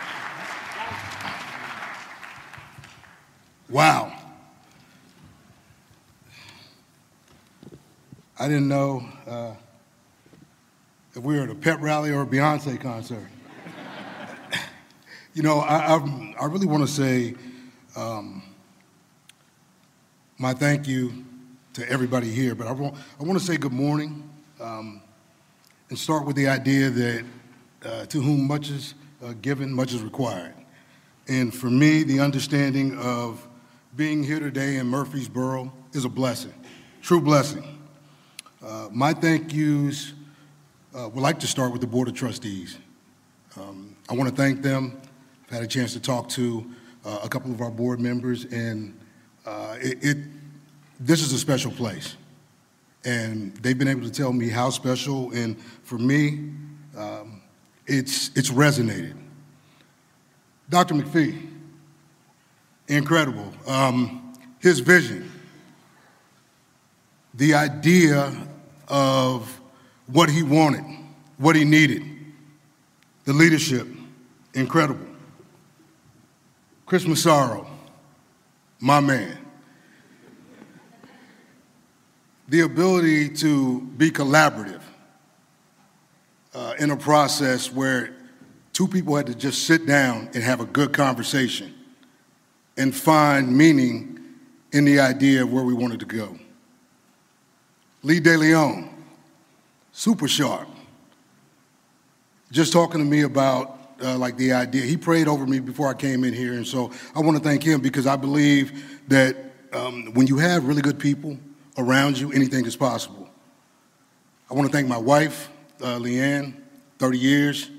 Wow. 3.69 4.10
I 8.38 8.49
didn't 8.49 8.69
know 8.69 9.06
uh, 9.26 9.52
if 11.15 11.23
we 11.23 11.36
were 11.36 11.43
at 11.43 11.50
a 11.50 11.54
pep 11.54 11.82
rally 11.82 12.12
or 12.12 12.23
a 12.23 12.26
Beyonce 12.26 12.80
concert. 12.80 13.28
you 15.34 15.43
know, 15.43 15.58
I, 15.58 15.97
I, 15.97 16.34
I 16.41 16.45
really 16.47 16.67
want 16.67 16.86
to 16.86 16.91
say 16.91 17.34
um, 17.95 18.43
my 20.38 20.54
thank 20.54 20.88
you 20.88 21.12
to 21.75 21.86
everybody 21.91 22.30
here, 22.30 22.54
but 22.54 22.67
I 22.67 22.73
want, 22.73 22.95
I 23.21 23.25
want 23.25 23.38
to 23.38 23.45
say 23.45 23.58
good 23.58 23.73
morning 23.73 24.30
um, 24.62 25.02
and 25.91 25.99
start 25.99 26.25
with 26.25 26.36
the 26.36 26.49
idea 26.49 26.88
that 26.88 27.25
uh, 27.84 28.06
to 28.06 28.23
whom 28.23 28.47
much 28.47 28.71
is 28.71 28.95
uh, 29.23 29.35
given, 29.41 29.73
much 29.73 29.93
is 29.93 30.02
required. 30.02 30.54
And 31.28 31.54
for 31.54 31.71
me, 31.71 32.02
the 32.02 32.21
understanding 32.21 32.99
of 32.99 33.47
being 33.97 34.25
here 34.25 34.41
today 34.41 34.76
in 34.76 34.87
Murfreesboro 34.87 35.73
is 35.93 36.04
a 36.04 36.08
blessing, 36.08 36.54
true 37.00 37.21
blessing. 37.21 37.78
Uh, 38.65 38.89
my 38.91 39.13
thank 39.13 39.52
yous 39.52 40.13
uh, 40.95 41.08
would 41.08 41.23
like 41.23 41.39
to 41.41 41.47
start 41.47 41.73
with 41.73 41.80
the 41.80 41.87
Board 41.87 42.08
of 42.08 42.15
Trustees. 42.15 42.78
Um, 43.56 43.97
I 44.08 44.15
want 44.15 44.30
to 44.30 44.35
thank 44.35 44.63
them. 44.63 45.00
I've 45.45 45.50
had 45.50 45.63
a 45.63 45.67
chance 45.67 45.93
to 45.93 46.00
talk 46.00 46.28
to 46.30 46.65
uh, 47.04 47.21
a 47.23 47.28
couple 47.28 47.50
of 47.50 47.61
our 47.61 47.71
board 47.71 48.00
members, 48.00 48.47
and 48.47 48.99
uh, 49.45 49.76
it, 49.80 49.99
it, 50.02 50.19
this 50.99 51.23
is 51.23 51.32
a 51.32 51.39
special 51.39 51.71
place. 51.71 52.17
And 53.04 53.54
they've 53.56 53.78
been 53.78 53.89
able 53.89 54.02
to 54.02 54.13
tell 54.13 54.32
me 54.32 54.49
how 54.49 54.71
special, 54.71 55.32
and 55.32 55.61
for 55.82 55.99
me, 55.99 56.52
it's, 57.93 58.31
it's 58.35 58.50
resonated. 58.50 59.15
Dr. 60.71 60.95
McPhee, 60.95 61.47
incredible. 62.89 63.52
Um, 63.67 64.33
his 64.61 64.81
vision, 64.81 65.31
the 67.35 67.55
idea 67.55 68.33
of 68.89 69.61
what 70.07 70.31
he 70.31 70.43
wanted, 70.43 70.85
what 71.37 71.55
he 71.55 71.65
needed, 71.65 72.02
the 73.25 73.33
leadership, 73.35 73.87
incredible. 74.55 75.07
Chris 76.87 77.07
Massaro, 77.07 77.67
my 78.81 79.00
man. 79.00 79.39
The 82.49 82.61
ability 82.61 83.31
to 83.37 83.81
be 83.83 84.11
collaborative, 84.11 84.81
uh, 86.54 86.75
in 86.78 86.91
a 86.91 86.97
process 86.97 87.73
where 87.73 88.15
two 88.73 88.88
people 88.88 89.17
had 89.17 89.26
to 89.26 89.34
just 89.34 89.67
sit 89.67 89.86
down 89.86 90.30
and 90.34 90.43
have 90.43 90.60
a 90.60 90.67
good 90.67 90.93
conversation 90.93 91.75
and 92.76 92.95
find 92.95 93.56
meaning 93.56 94.19
in 94.73 94.84
the 94.84 94.99
idea 94.99 95.43
of 95.43 95.52
where 95.52 95.65
we 95.65 95.75
wanted 95.75 96.00
to 96.00 96.06
go. 96.06 96.38
Lee 98.02 98.21
De 98.21 98.36
Leon, 98.36 98.91
super 99.93 100.26
sharp. 100.26 100.69
Just 102.50 102.73
talking 102.73 102.99
to 102.99 103.04
me 103.04 103.23
about 103.23 103.78
uh, 104.02 104.19
like 104.19 104.36
the 104.36 104.52
idea. 104.52 104.82
He 104.82 104.97
prayed 104.97 105.28
over 105.28 105.47
me 105.47 105.60
before 105.60 105.88
I 105.88 105.95
came 105.95 106.25
in 106.25 106.34
here, 106.34 106.54
and 106.54 106.67
so 106.67 106.91
I 107.15 107.21
want 107.21 107.36
to 107.36 107.43
thank 107.43 107.62
him 107.62 107.80
because 107.80 108.06
I 108.06 108.17
believe 108.17 109.00
that 109.08 109.36
um, 109.73 110.12
when 110.15 110.26
you 110.26 110.38
have 110.38 110.67
really 110.67 110.82
good 110.82 110.99
people 110.99 111.38
around 111.78 112.19
you, 112.19 112.32
anything 112.32 112.67
is 112.67 112.76
possible. 112.76 113.30
I 114.50 114.54
want 114.54 114.67
to 114.67 114.73
thank 114.73 114.88
my 114.88 114.99
wife, 114.99 115.49
uh, 115.82 115.99
Leanne, 115.99 116.54
30 116.99 117.18
years. 117.18 117.71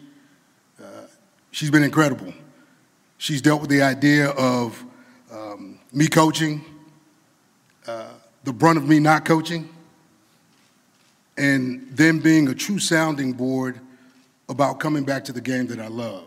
Uh, 0.79 1.05
she's 1.51 1.71
been 1.71 1.83
incredible. 1.83 2.33
She's 3.17 3.41
dealt 3.41 3.61
with 3.61 3.69
the 3.69 3.81
idea 3.81 4.29
of 4.31 4.83
um, 5.31 5.79
me 5.93 6.07
coaching, 6.07 6.63
uh, 7.87 8.09
the 8.43 8.51
brunt 8.51 8.77
of 8.77 8.87
me 8.87 8.99
not 8.99 9.23
coaching, 9.23 9.69
and 11.37 11.87
then 11.91 12.19
being 12.19 12.47
a 12.49 12.53
true 12.53 12.79
sounding 12.79 13.33
board 13.33 13.79
about 14.49 14.79
coming 14.79 15.03
back 15.03 15.23
to 15.25 15.31
the 15.31 15.41
game 15.41 15.67
that 15.67 15.79
I 15.79 15.87
love. 15.87 16.25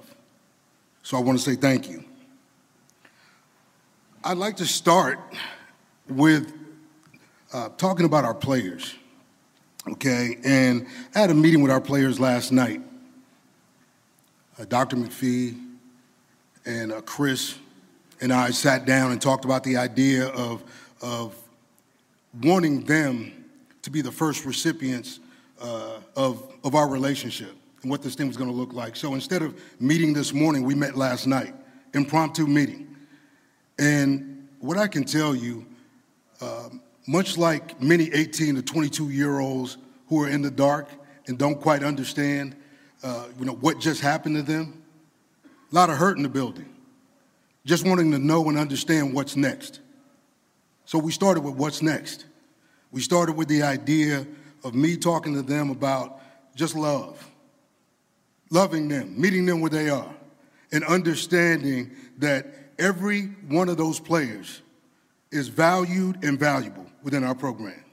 So 1.02 1.16
I 1.16 1.20
want 1.20 1.38
to 1.38 1.44
say 1.44 1.54
thank 1.54 1.88
you. 1.88 2.02
I'd 4.24 4.38
like 4.38 4.56
to 4.56 4.66
start 4.66 5.20
with 6.08 6.52
uh, 7.52 7.68
talking 7.76 8.06
about 8.06 8.24
our 8.24 8.34
players 8.34 8.94
okay? 9.92 10.38
And 10.44 10.86
I 11.14 11.20
had 11.20 11.30
a 11.30 11.34
meeting 11.34 11.62
with 11.62 11.70
our 11.70 11.80
players 11.80 12.18
last 12.18 12.52
night. 12.52 12.80
Uh, 14.58 14.64
Dr. 14.64 14.96
McPhee 14.96 15.60
and 16.64 16.92
uh, 16.92 17.00
Chris 17.02 17.58
and 18.20 18.32
I 18.32 18.50
sat 18.50 18.86
down 18.86 19.12
and 19.12 19.20
talked 19.20 19.44
about 19.44 19.62
the 19.62 19.76
idea 19.76 20.28
of, 20.28 20.64
of 21.02 21.34
wanting 22.42 22.84
them 22.84 23.44
to 23.82 23.90
be 23.90 24.00
the 24.00 24.12
first 24.12 24.44
recipients 24.44 25.20
uh, 25.60 25.98
of, 26.16 26.52
of 26.64 26.74
our 26.74 26.88
relationship 26.88 27.54
and 27.82 27.90
what 27.90 28.02
this 28.02 28.14
thing 28.14 28.26
was 28.26 28.36
going 28.36 28.50
to 28.50 28.56
look 28.56 28.72
like. 28.72 28.96
So 28.96 29.14
instead 29.14 29.42
of 29.42 29.60
meeting 29.78 30.12
this 30.12 30.32
morning, 30.32 30.64
we 30.64 30.74
met 30.74 30.96
last 30.96 31.26
night, 31.26 31.54
impromptu 31.94 32.46
meeting. 32.46 32.96
And 33.78 34.48
what 34.60 34.78
I 34.78 34.88
can 34.88 35.04
tell 35.04 35.34
you, 35.34 35.66
uh, 36.40 36.70
much 37.06 37.38
like 37.38 37.80
many 37.80 38.12
18 38.12 38.56
to 38.56 38.62
22 38.62 39.10
year 39.10 39.38
olds 39.38 39.78
who 40.08 40.22
are 40.22 40.28
in 40.28 40.42
the 40.42 40.50
dark 40.50 40.88
and 41.26 41.38
don't 41.38 41.60
quite 41.60 41.82
understand, 41.82 42.56
uh, 43.02 43.26
you 43.38 43.44
know, 43.44 43.54
what 43.54 43.78
just 43.78 44.00
happened 44.00 44.36
to 44.36 44.42
them, 44.42 44.82
a 45.70 45.74
lot 45.74 45.88
of 45.88 45.96
hurt 45.96 46.16
in 46.16 46.22
the 46.22 46.28
building, 46.28 46.68
just 47.64 47.86
wanting 47.86 48.10
to 48.10 48.18
know 48.18 48.48
and 48.48 48.58
understand 48.58 49.14
what's 49.14 49.36
next. 49.36 49.80
So 50.84 50.98
we 50.98 51.12
started 51.12 51.42
with 51.42 51.54
what's 51.54 51.82
next. 51.82 52.26
We 52.90 53.00
started 53.00 53.36
with 53.36 53.48
the 53.48 53.62
idea 53.62 54.26
of 54.64 54.74
me 54.74 54.96
talking 54.96 55.34
to 55.34 55.42
them 55.42 55.70
about 55.70 56.20
just 56.54 56.74
love, 56.74 57.28
loving 58.50 58.88
them, 58.88 59.20
meeting 59.20 59.46
them 59.46 59.60
where 59.60 59.70
they 59.70 59.90
are, 59.90 60.14
and 60.72 60.84
understanding 60.84 61.90
that 62.18 62.46
every 62.78 63.26
one 63.48 63.68
of 63.68 63.76
those 63.76 64.00
players 64.00 64.62
is 65.30 65.48
valued 65.48 66.24
and 66.24 66.38
valuable 66.38 66.85
within 67.02 67.24
our 67.24 67.34
program. 67.34 67.84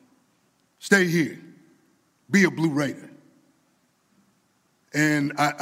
Stay 0.79 1.07
here, 1.07 1.39
be 2.29 2.43
a 2.43 2.51
Blue 2.51 2.69
Raider. 2.69 3.09
And 4.93 5.33
I, 5.37 5.53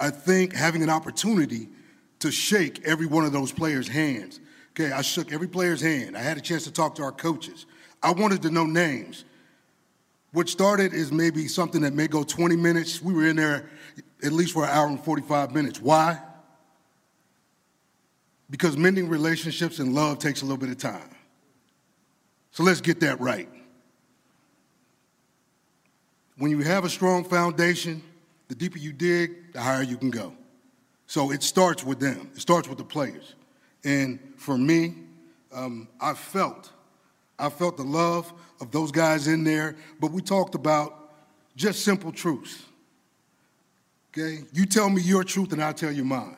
I, 0.00 0.06
I 0.06 0.10
think 0.10 0.54
having 0.54 0.82
an 0.82 0.90
opportunity 0.90 1.68
to 2.20 2.30
shake 2.30 2.84
every 2.84 3.06
one 3.06 3.24
of 3.24 3.32
those 3.32 3.52
players' 3.52 3.88
hands. 3.88 4.40
Okay, 4.70 4.92
I 4.92 5.02
shook 5.02 5.32
every 5.32 5.48
player's 5.48 5.80
hand. 5.80 6.16
I 6.16 6.20
had 6.20 6.36
a 6.38 6.40
chance 6.40 6.64
to 6.64 6.72
talk 6.72 6.94
to 6.96 7.02
our 7.02 7.12
coaches. 7.12 7.66
I 8.02 8.12
wanted 8.12 8.42
to 8.42 8.50
know 8.50 8.64
names. 8.64 9.24
What 10.32 10.48
started 10.48 10.92
is 10.92 11.10
maybe 11.10 11.48
something 11.48 11.80
that 11.82 11.94
may 11.94 12.06
go 12.06 12.22
20 12.22 12.56
minutes. 12.56 13.02
We 13.02 13.12
were 13.12 13.26
in 13.26 13.36
there 13.36 13.70
at 14.22 14.32
least 14.32 14.52
for 14.52 14.64
an 14.64 14.70
hour 14.70 14.86
and 14.86 15.02
45 15.02 15.52
minutes. 15.52 15.80
Why? 15.80 16.20
Because 18.50 18.76
mending 18.76 19.08
relationships 19.08 19.78
and 19.78 19.94
love 19.94 20.18
takes 20.18 20.42
a 20.42 20.44
little 20.44 20.58
bit 20.58 20.70
of 20.70 20.78
time. 20.78 21.10
So 22.58 22.64
let's 22.64 22.80
get 22.80 22.98
that 23.02 23.20
right. 23.20 23.48
When 26.38 26.50
you 26.50 26.58
have 26.58 26.84
a 26.84 26.88
strong 26.88 27.22
foundation, 27.22 28.02
the 28.48 28.56
deeper 28.56 28.78
you 28.78 28.92
dig, 28.92 29.52
the 29.52 29.60
higher 29.60 29.84
you 29.84 29.96
can 29.96 30.10
go. 30.10 30.34
So 31.06 31.30
it 31.30 31.44
starts 31.44 31.84
with 31.84 32.00
them, 32.00 32.32
it 32.34 32.40
starts 32.40 32.68
with 32.68 32.78
the 32.78 32.84
players. 32.84 33.36
And 33.84 34.18
for 34.36 34.58
me, 34.58 34.94
um, 35.52 35.86
I 36.00 36.14
felt, 36.14 36.72
I 37.38 37.48
felt 37.48 37.76
the 37.76 37.84
love 37.84 38.32
of 38.60 38.72
those 38.72 38.90
guys 38.90 39.28
in 39.28 39.44
there, 39.44 39.76
but 40.00 40.10
we 40.10 40.20
talked 40.20 40.56
about 40.56 41.12
just 41.54 41.84
simple 41.84 42.10
truths. 42.10 42.64
Okay? 44.10 44.42
You 44.52 44.66
tell 44.66 44.90
me 44.90 45.00
your 45.00 45.22
truth 45.22 45.52
and 45.52 45.62
I'll 45.62 45.72
tell 45.72 45.92
you 45.92 46.04
mine. 46.04 46.36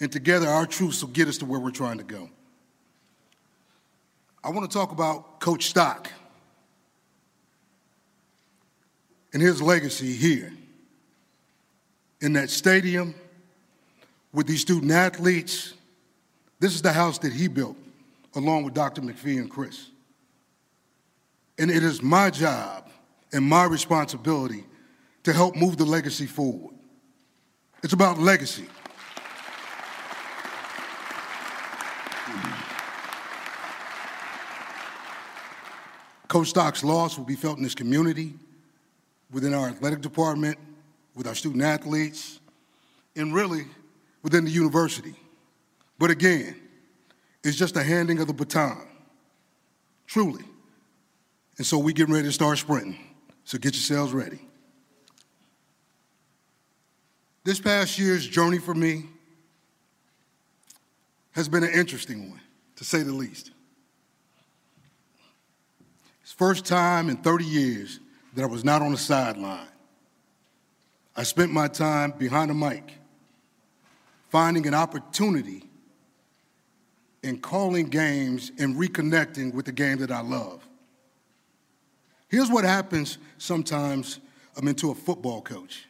And 0.00 0.10
together 0.10 0.48
our 0.48 0.64
truths 0.64 1.02
will 1.02 1.10
get 1.10 1.28
us 1.28 1.36
to 1.36 1.44
where 1.44 1.60
we're 1.60 1.72
trying 1.72 1.98
to 1.98 2.04
go. 2.04 2.30
I 4.48 4.50
want 4.50 4.70
to 4.70 4.74
talk 4.74 4.92
about 4.92 5.40
Coach 5.40 5.66
Stock 5.66 6.10
and 9.34 9.42
his 9.42 9.60
legacy 9.60 10.14
here 10.14 10.50
in 12.22 12.32
that 12.32 12.48
stadium 12.48 13.14
with 14.32 14.46
these 14.46 14.62
student 14.62 14.90
athletes. 14.90 15.74
This 16.60 16.74
is 16.74 16.80
the 16.80 16.94
house 16.94 17.18
that 17.18 17.34
he 17.34 17.46
built 17.46 17.76
along 18.36 18.64
with 18.64 18.72
Dr. 18.72 19.02
McPhee 19.02 19.36
and 19.36 19.50
Chris. 19.50 19.90
And 21.58 21.70
it 21.70 21.82
is 21.82 22.02
my 22.02 22.30
job 22.30 22.88
and 23.34 23.44
my 23.44 23.64
responsibility 23.64 24.64
to 25.24 25.34
help 25.34 25.56
move 25.56 25.76
the 25.76 25.84
legacy 25.84 26.24
forward. 26.24 26.74
It's 27.82 27.92
about 27.92 28.18
legacy. 28.18 28.64
Coach 36.28 36.48
Stock's 36.48 36.84
loss 36.84 37.16
will 37.16 37.24
be 37.24 37.34
felt 37.34 37.56
in 37.56 37.62
this 37.62 37.74
community, 37.74 38.34
within 39.30 39.54
our 39.54 39.68
athletic 39.68 40.02
department, 40.02 40.58
with 41.14 41.26
our 41.26 41.34
student 41.34 41.62
athletes, 41.62 42.38
and 43.16 43.34
really 43.34 43.66
within 44.22 44.44
the 44.44 44.50
university. 44.50 45.14
But 45.98 46.10
again, 46.10 46.54
it's 47.42 47.56
just 47.56 47.76
a 47.76 47.82
handing 47.82 48.20
of 48.20 48.26
the 48.26 48.32
baton, 48.32 48.86
truly. 50.06 50.44
And 51.56 51.66
so 51.66 51.78
we 51.78 51.92
getting 51.92 52.14
ready 52.14 52.28
to 52.28 52.32
start 52.32 52.58
sprinting. 52.58 52.98
So 53.44 53.58
get 53.58 53.74
yourselves 53.74 54.12
ready. 54.12 54.40
This 57.44 57.58
past 57.58 57.98
year's 57.98 58.26
journey 58.26 58.58
for 58.58 58.74
me 58.74 59.06
has 61.32 61.48
been 61.48 61.64
an 61.64 61.72
interesting 61.72 62.30
one, 62.30 62.40
to 62.76 62.84
say 62.84 63.02
the 63.02 63.12
least. 63.12 63.52
First 66.38 66.64
time 66.64 67.10
in 67.10 67.16
30 67.16 67.44
years 67.44 67.98
that 68.34 68.44
I 68.44 68.46
was 68.46 68.64
not 68.64 68.80
on 68.80 68.92
the 68.92 68.96
sideline. 68.96 69.66
I 71.16 71.24
spent 71.24 71.52
my 71.52 71.66
time 71.66 72.12
behind 72.12 72.52
a 72.52 72.54
mic, 72.54 72.94
finding 74.28 74.64
an 74.68 74.72
opportunity 74.72 75.64
in 77.24 77.40
calling 77.40 77.86
games 77.88 78.52
and 78.56 78.76
reconnecting 78.76 79.52
with 79.52 79.66
the 79.66 79.72
game 79.72 79.98
that 79.98 80.12
I 80.12 80.20
love. 80.20 80.64
Here's 82.28 82.50
what 82.50 82.62
happens 82.62 83.18
sometimes 83.38 84.20
I'm 84.56 84.68
into 84.68 84.92
a 84.92 84.94
football 84.94 85.42
coach. 85.42 85.86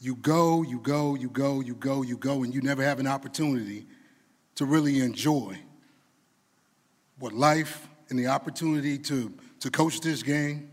You 0.00 0.16
go, 0.16 0.62
you 0.62 0.80
go, 0.80 1.14
you 1.14 1.28
go, 1.28 1.60
you 1.60 1.74
go, 1.74 2.00
you 2.00 2.16
go, 2.16 2.42
and 2.42 2.54
you 2.54 2.62
never 2.62 2.82
have 2.82 3.00
an 3.00 3.06
opportunity 3.06 3.86
to 4.54 4.64
really 4.64 5.00
enjoy 5.00 5.58
what 7.18 7.34
life 7.34 7.86
and 8.08 8.18
the 8.18 8.28
opportunity 8.28 8.96
to, 8.96 9.30
to 9.64 9.70
coach 9.70 10.00
this 10.00 10.22
game 10.22 10.70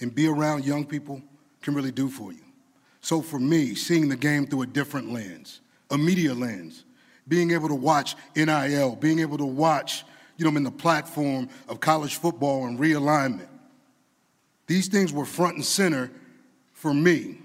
and 0.00 0.12
be 0.12 0.26
around 0.26 0.64
young 0.64 0.84
people 0.84 1.22
can 1.60 1.74
really 1.74 1.92
do 1.92 2.08
for 2.08 2.32
you. 2.32 2.42
So 3.00 3.22
for 3.22 3.38
me, 3.38 3.76
seeing 3.76 4.08
the 4.08 4.16
game 4.16 4.48
through 4.48 4.62
a 4.62 4.66
different 4.66 5.12
lens, 5.12 5.60
a 5.92 5.96
media 5.96 6.34
lens, 6.34 6.82
being 7.28 7.52
able 7.52 7.68
to 7.68 7.76
watch 7.76 8.16
NIL, 8.34 8.96
being 8.96 9.20
able 9.20 9.38
to 9.38 9.44
watch, 9.44 10.02
you 10.38 10.44
know, 10.44 10.56
in 10.56 10.64
the 10.64 10.72
platform 10.72 11.48
of 11.68 11.78
college 11.78 12.16
football 12.16 12.66
and 12.66 12.80
realignment, 12.80 13.46
these 14.66 14.88
things 14.88 15.12
were 15.12 15.24
front 15.24 15.54
and 15.54 15.64
center 15.64 16.10
for 16.72 16.92
me. 16.92 17.38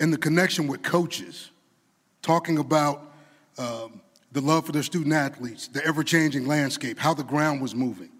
And 0.00 0.12
the 0.12 0.18
connection 0.18 0.66
with 0.66 0.82
coaches, 0.82 1.52
talking 2.22 2.58
about 2.58 3.12
um, 3.56 4.00
the 4.32 4.40
love 4.40 4.66
for 4.66 4.72
their 4.72 4.82
student 4.82 5.14
athletes, 5.14 5.68
the 5.68 5.84
ever 5.86 6.02
changing 6.02 6.48
landscape, 6.48 6.98
how 6.98 7.14
the 7.14 7.22
ground 7.22 7.62
was 7.62 7.72
moving. 7.72 8.10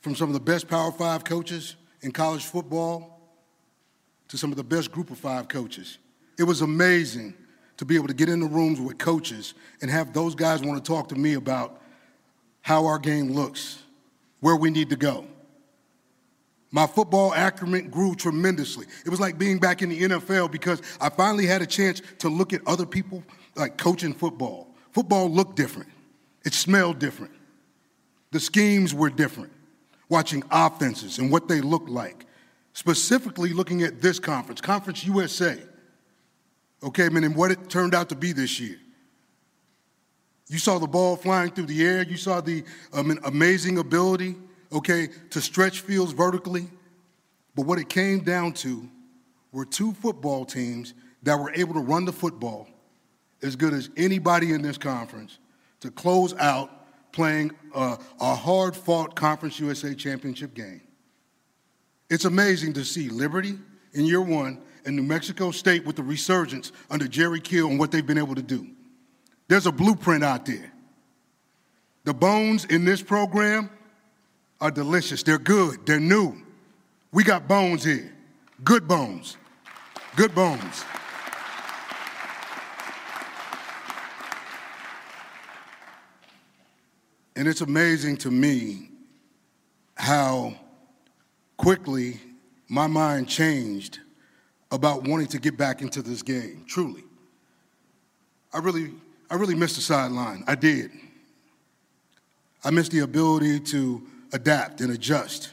From 0.00 0.14
some 0.14 0.28
of 0.28 0.34
the 0.34 0.40
best 0.40 0.68
Power 0.68 0.90
Five 0.90 1.24
coaches 1.24 1.76
in 2.02 2.12
college 2.12 2.44
football 2.44 3.20
to 4.28 4.38
some 4.38 4.50
of 4.50 4.56
the 4.56 4.64
best 4.64 4.92
Group 4.92 5.10
of 5.10 5.18
Five 5.18 5.48
coaches. 5.48 5.98
It 6.38 6.44
was 6.44 6.62
amazing 6.62 7.34
to 7.76 7.84
be 7.84 7.96
able 7.96 8.06
to 8.08 8.14
get 8.14 8.28
in 8.28 8.40
the 8.40 8.46
rooms 8.46 8.80
with 8.80 8.98
coaches 8.98 9.54
and 9.82 9.90
have 9.90 10.12
those 10.12 10.34
guys 10.34 10.62
want 10.62 10.82
to 10.82 10.86
talk 10.86 11.08
to 11.08 11.14
me 11.14 11.34
about 11.34 11.80
how 12.62 12.86
our 12.86 12.98
game 12.98 13.32
looks, 13.32 13.82
where 14.40 14.56
we 14.56 14.70
need 14.70 14.90
to 14.90 14.96
go. 14.96 15.26
My 16.70 16.86
football 16.86 17.32
acumen 17.32 17.88
grew 17.88 18.14
tremendously. 18.14 18.86
It 19.04 19.08
was 19.08 19.18
like 19.18 19.38
being 19.38 19.58
back 19.58 19.82
in 19.82 19.88
the 19.88 20.00
NFL 20.02 20.52
because 20.52 20.80
I 21.00 21.08
finally 21.08 21.46
had 21.46 21.62
a 21.62 21.66
chance 21.66 22.00
to 22.18 22.28
look 22.28 22.52
at 22.52 22.60
other 22.66 22.86
people 22.86 23.24
like 23.56 23.76
coaching 23.76 24.14
football. 24.14 24.68
Football 24.92 25.30
looked 25.30 25.56
different, 25.56 25.88
it 26.44 26.54
smelled 26.54 26.98
different, 26.98 27.32
the 28.30 28.40
schemes 28.40 28.94
were 28.94 29.10
different. 29.10 29.52
Watching 30.10 30.44
offenses 30.50 31.18
and 31.18 31.32
what 31.32 31.48
they 31.48 31.62
look 31.62 31.88
like, 31.88 32.26
specifically 32.74 33.54
looking 33.54 33.82
at 33.82 34.02
this 34.02 34.18
conference, 34.18 34.60
Conference 34.60 35.02
USA. 35.06 35.56
Okay, 36.82 37.08
man, 37.08 37.24
and 37.24 37.34
what 37.34 37.50
it 37.50 37.70
turned 37.70 37.94
out 37.94 38.10
to 38.10 38.14
be 38.14 38.32
this 38.32 38.60
year. 38.60 38.76
You 40.48 40.58
saw 40.58 40.78
the 40.78 40.86
ball 40.86 41.16
flying 41.16 41.52
through 41.52 41.66
the 41.66 41.86
air. 41.86 42.02
You 42.02 42.18
saw 42.18 42.42
the 42.42 42.64
um, 42.92 43.18
amazing 43.24 43.78
ability 43.78 44.36
okay, 44.72 45.08
to 45.30 45.40
stretch 45.40 45.80
fields 45.80 46.12
vertically. 46.12 46.68
But 47.54 47.66
what 47.66 47.78
it 47.78 47.88
came 47.88 48.20
down 48.20 48.52
to 48.54 48.88
were 49.52 49.64
two 49.64 49.92
football 49.94 50.44
teams 50.44 50.94
that 51.22 51.38
were 51.38 51.52
able 51.54 51.74
to 51.74 51.80
run 51.80 52.04
the 52.04 52.12
football 52.12 52.68
as 53.42 53.56
good 53.56 53.72
as 53.72 53.90
anybody 53.96 54.52
in 54.52 54.62
this 54.62 54.78
conference 54.78 55.38
to 55.80 55.90
close 55.90 56.34
out 56.34 56.79
playing 57.12 57.52
a, 57.74 57.98
a 58.20 58.34
hard 58.34 58.76
fought 58.76 59.14
Conference 59.14 59.58
USA 59.60 59.94
championship 59.94 60.54
game. 60.54 60.80
It's 62.08 62.24
amazing 62.24 62.72
to 62.74 62.84
see 62.84 63.08
Liberty 63.08 63.58
in 63.92 64.04
year 64.04 64.20
one 64.20 64.60
and 64.84 64.96
New 64.96 65.02
Mexico 65.02 65.50
State 65.50 65.84
with 65.84 65.96
the 65.96 66.02
resurgence 66.02 66.72
under 66.90 67.06
Jerry 67.06 67.40
Kill 67.40 67.68
and 67.68 67.78
what 67.78 67.90
they've 67.90 68.06
been 68.06 68.18
able 68.18 68.34
to 68.34 68.42
do. 68.42 68.66
There's 69.48 69.66
a 69.66 69.72
blueprint 69.72 70.24
out 70.24 70.46
there. 70.46 70.72
The 72.04 72.14
bones 72.14 72.64
in 72.66 72.84
this 72.84 73.02
program 73.02 73.70
are 74.60 74.70
delicious. 74.70 75.22
They're 75.22 75.38
good. 75.38 75.84
They're 75.86 76.00
new. 76.00 76.36
We 77.12 77.24
got 77.24 77.48
bones 77.48 77.84
here. 77.84 78.12
Good 78.64 78.86
bones. 78.86 79.36
Good 80.16 80.34
bones. 80.34 80.84
And 87.40 87.48
it's 87.48 87.62
amazing 87.62 88.18
to 88.18 88.30
me 88.30 88.90
how 89.94 90.54
quickly 91.56 92.20
my 92.68 92.86
mind 92.86 93.30
changed 93.30 93.98
about 94.70 95.08
wanting 95.08 95.28
to 95.28 95.38
get 95.38 95.56
back 95.56 95.80
into 95.80 96.02
this 96.02 96.20
game, 96.20 96.66
truly. 96.68 97.02
I 98.52 98.58
really, 98.58 98.92
I 99.30 99.36
really 99.36 99.54
missed 99.54 99.76
the 99.76 99.80
sideline. 99.80 100.44
I 100.46 100.54
did. 100.54 100.90
I 102.62 102.72
missed 102.72 102.92
the 102.92 102.98
ability 102.98 103.60
to 103.60 104.06
adapt 104.34 104.82
and 104.82 104.92
adjust. 104.92 105.52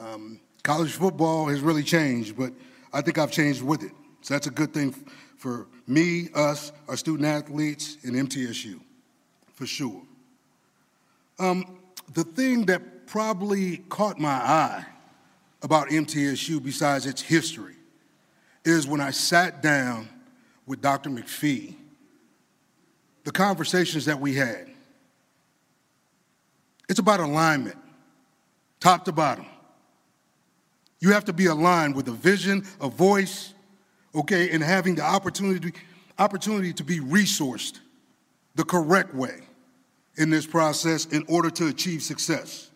Um, 0.00 0.40
college 0.62 0.92
football 0.92 1.48
has 1.48 1.60
really 1.60 1.82
changed, 1.82 2.38
but 2.38 2.54
I 2.90 3.02
think 3.02 3.18
I've 3.18 3.32
changed 3.32 3.60
with 3.60 3.82
it. 3.82 3.92
So 4.22 4.32
that's 4.32 4.46
a 4.46 4.50
good 4.50 4.72
thing 4.72 4.94
for 5.36 5.66
me, 5.86 6.30
us, 6.34 6.72
our 6.88 6.96
student 6.96 7.28
athletes, 7.28 7.98
and 8.02 8.14
MTSU, 8.14 8.80
for 9.52 9.66
sure. 9.66 10.00
Um, 11.38 11.78
the 12.14 12.24
thing 12.24 12.66
that 12.66 13.06
probably 13.06 13.78
caught 13.88 14.18
my 14.18 14.30
eye 14.30 14.84
about 15.62 15.88
MTSU, 15.88 16.62
besides 16.62 17.06
its 17.06 17.20
history, 17.20 17.74
is 18.64 18.86
when 18.86 19.00
I 19.00 19.10
sat 19.10 19.62
down 19.62 20.08
with 20.66 20.80
Dr. 20.80 21.10
McPhee, 21.10 21.74
the 23.24 23.32
conversations 23.32 24.04
that 24.06 24.18
we 24.18 24.34
had. 24.34 24.68
It's 26.88 26.98
about 26.98 27.20
alignment, 27.20 27.76
top 28.80 29.04
to 29.04 29.12
bottom. 29.12 29.46
You 31.00 31.12
have 31.12 31.24
to 31.26 31.32
be 31.32 31.46
aligned 31.46 31.94
with 31.94 32.08
a 32.08 32.12
vision, 32.12 32.64
a 32.80 32.88
voice, 32.88 33.52
okay, 34.14 34.50
and 34.50 34.62
having 34.62 34.94
the 34.94 35.02
opportunity, 35.02 35.72
opportunity 36.18 36.72
to 36.72 36.84
be 36.84 37.00
resourced 37.00 37.80
the 38.54 38.64
correct 38.64 39.14
way 39.14 39.45
in 40.16 40.30
this 40.30 40.46
process 40.46 41.06
in 41.06 41.24
order 41.28 41.50
to 41.50 41.68
achieve 41.68 42.02
success. 42.02 42.70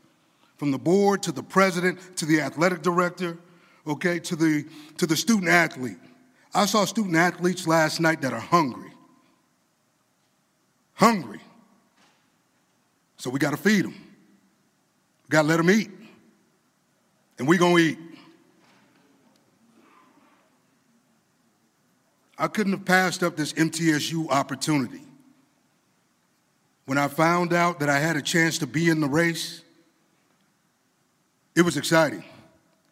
From 0.56 0.70
the 0.70 0.78
board 0.78 1.22
to 1.22 1.32
the 1.32 1.42
president 1.42 1.98
to 2.16 2.26
the 2.26 2.40
athletic 2.40 2.82
director, 2.82 3.38
okay, 3.86 4.18
to 4.20 4.36
the, 4.36 4.66
to 4.98 5.06
the 5.06 5.16
student 5.16 5.48
athlete. 5.48 5.98
I 6.54 6.66
saw 6.66 6.84
student 6.84 7.16
athletes 7.16 7.66
last 7.66 8.00
night 8.00 8.20
that 8.22 8.32
are 8.32 8.40
hungry. 8.40 8.92
Hungry. 10.94 11.40
So 13.16 13.30
we 13.30 13.38
got 13.38 13.50
to 13.50 13.56
feed 13.56 13.84
them. 13.84 13.94
We 13.94 15.28
got 15.30 15.42
to 15.42 15.48
let 15.48 15.58
them 15.58 15.70
eat. 15.70 15.90
And 17.38 17.48
we 17.48 17.56
going 17.56 17.76
to 17.76 17.82
eat. 17.82 17.98
I 22.36 22.48
couldn't 22.48 22.72
have 22.72 22.84
passed 22.84 23.22
up 23.22 23.36
this 23.36 23.52
MTSU 23.52 24.28
opportunity. 24.30 25.02
When 26.90 26.98
I 26.98 27.06
found 27.06 27.52
out 27.52 27.78
that 27.78 27.88
I 27.88 28.00
had 28.00 28.16
a 28.16 28.20
chance 28.20 28.58
to 28.58 28.66
be 28.66 28.88
in 28.88 29.00
the 29.00 29.06
race, 29.06 29.62
it 31.54 31.62
was 31.62 31.76
exciting. 31.76 32.24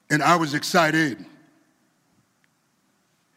And 0.09 0.23
I 0.23 0.37
was 0.37 0.55
excited. 0.55 1.27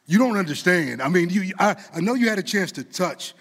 You 0.05 0.19
don't 0.19 0.37
understand. 0.37 1.01
I 1.01 1.09
mean, 1.09 1.31
you, 1.31 1.51
I, 1.57 1.75
I 1.95 1.99
know 1.99 2.13
you 2.13 2.29
had 2.29 2.37
a 2.37 2.43
chance 2.43 2.71
to 2.73 2.83
touch 2.83 3.33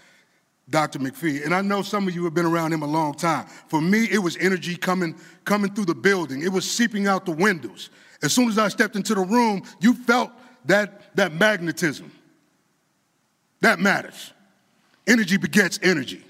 Dr. 0.70 0.98
McPhee, 0.98 1.44
and 1.44 1.54
I 1.54 1.60
know 1.60 1.82
some 1.82 2.08
of 2.08 2.14
you 2.14 2.24
have 2.24 2.32
been 2.32 2.46
around 2.46 2.72
him 2.72 2.80
a 2.80 2.86
long 2.86 3.12
time. 3.12 3.46
For 3.68 3.82
me, 3.82 4.08
it 4.10 4.20
was 4.20 4.38
energy 4.38 4.74
coming, 4.74 5.14
coming 5.44 5.74
through 5.74 5.84
the 5.84 5.94
building. 5.94 6.40
It 6.40 6.50
was 6.50 6.64
seeping 6.64 7.06
out 7.06 7.26
the 7.26 7.32
windows. 7.32 7.90
As 8.22 8.32
soon 8.32 8.48
as 8.48 8.56
I 8.56 8.68
stepped 8.68 8.96
into 8.96 9.14
the 9.14 9.26
room, 9.26 9.62
you 9.78 9.92
felt 9.92 10.30
that, 10.64 11.14
that 11.16 11.34
magnetism. 11.34 12.10
That 13.60 13.78
matters. 13.78 14.32
Energy 15.06 15.36
begets 15.36 15.78
energy. 15.82 16.24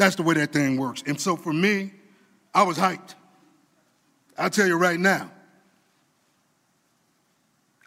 That's 0.00 0.16
the 0.16 0.22
way 0.22 0.32
that 0.36 0.50
thing 0.50 0.78
works. 0.78 1.02
And 1.06 1.20
so 1.20 1.36
for 1.36 1.52
me, 1.52 1.92
I 2.54 2.62
was 2.62 2.78
hyped. 2.78 3.16
I'll 4.38 4.48
tell 4.48 4.66
you 4.66 4.78
right 4.78 4.98
now, 4.98 5.30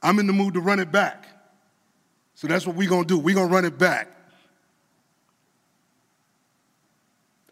I'm 0.04 0.19
in 0.19 0.28
the 0.28 0.34
mood 0.34 0.54
to 0.54 0.60
run 0.60 0.80
it 0.80 0.91
back. 0.91 1.26
So 2.36 2.45
that's 2.45 2.67
what 2.67 2.76
we're 2.76 2.88
going 2.88 3.06
to 3.06 3.08
do. 3.08 3.17
We're 3.17 3.34
going 3.34 3.47
to 3.47 3.54
run 3.54 3.65
it 3.65 3.80
back. 3.80 4.10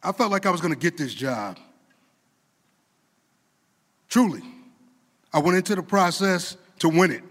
I 0.04 0.12
felt 0.12 0.30
like 0.30 0.46
I 0.46 0.52
was 0.52 0.62
going 0.62 0.74
to 0.76 0.80
get 0.80 0.96
this 0.96 1.16
job. 1.16 1.58
Truly. 4.10 4.44
I 5.34 5.40
went 5.40 5.58
into 5.58 5.74
the 5.74 5.82
process 5.82 6.56
to 6.80 6.90
win 6.90 7.10
it. 7.10 7.24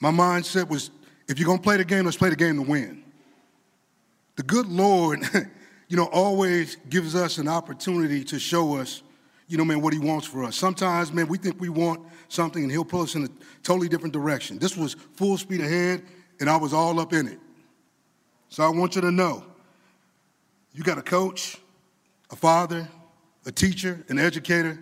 My 0.00 0.10
mindset 0.10 0.68
was 0.68 0.90
if 1.28 1.38
you're 1.38 1.46
going 1.46 1.58
to 1.58 1.62
play 1.62 1.76
the 1.76 1.84
game, 1.84 2.04
let's 2.04 2.16
play 2.16 2.30
the 2.30 2.36
game 2.36 2.56
to 2.56 2.62
win. 2.62 3.04
The 4.34 4.42
good 4.42 4.66
Lord, 4.66 5.20
you 5.88 5.96
know, 5.96 6.04
always 6.06 6.76
gives 6.88 7.14
us 7.14 7.38
an 7.38 7.48
opportunity 7.48 8.22
to 8.24 8.38
show 8.38 8.76
us, 8.76 9.02
you 9.48 9.56
know, 9.56 9.64
man, 9.64 9.80
what 9.80 9.92
he 9.92 9.98
wants 9.98 10.26
for 10.26 10.44
us. 10.44 10.56
Sometimes, 10.56 11.12
man, 11.12 11.26
we 11.28 11.38
think 11.38 11.60
we 11.60 11.70
want 11.70 12.06
something 12.28 12.62
and 12.62 12.70
he'll 12.70 12.84
pull 12.84 13.02
us 13.02 13.14
in 13.14 13.24
a 13.24 13.28
totally 13.62 13.88
different 13.88 14.12
direction. 14.12 14.58
This 14.58 14.76
was 14.76 14.94
full 15.14 15.38
speed 15.38 15.60
ahead 15.60 16.02
and 16.40 16.50
I 16.50 16.56
was 16.56 16.74
all 16.74 17.00
up 17.00 17.12
in 17.12 17.26
it. 17.26 17.38
So 18.50 18.62
I 18.62 18.68
want 18.68 18.94
you 18.94 19.00
to 19.02 19.10
know 19.10 19.44
you 20.74 20.84
got 20.84 20.98
a 20.98 21.02
coach, 21.02 21.56
a 22.30 22.36
father, 22.36 22.86
a 23.46 23.52
teacher, 23.52 24.04
an 24.08 24.18
educator 24.18 24.78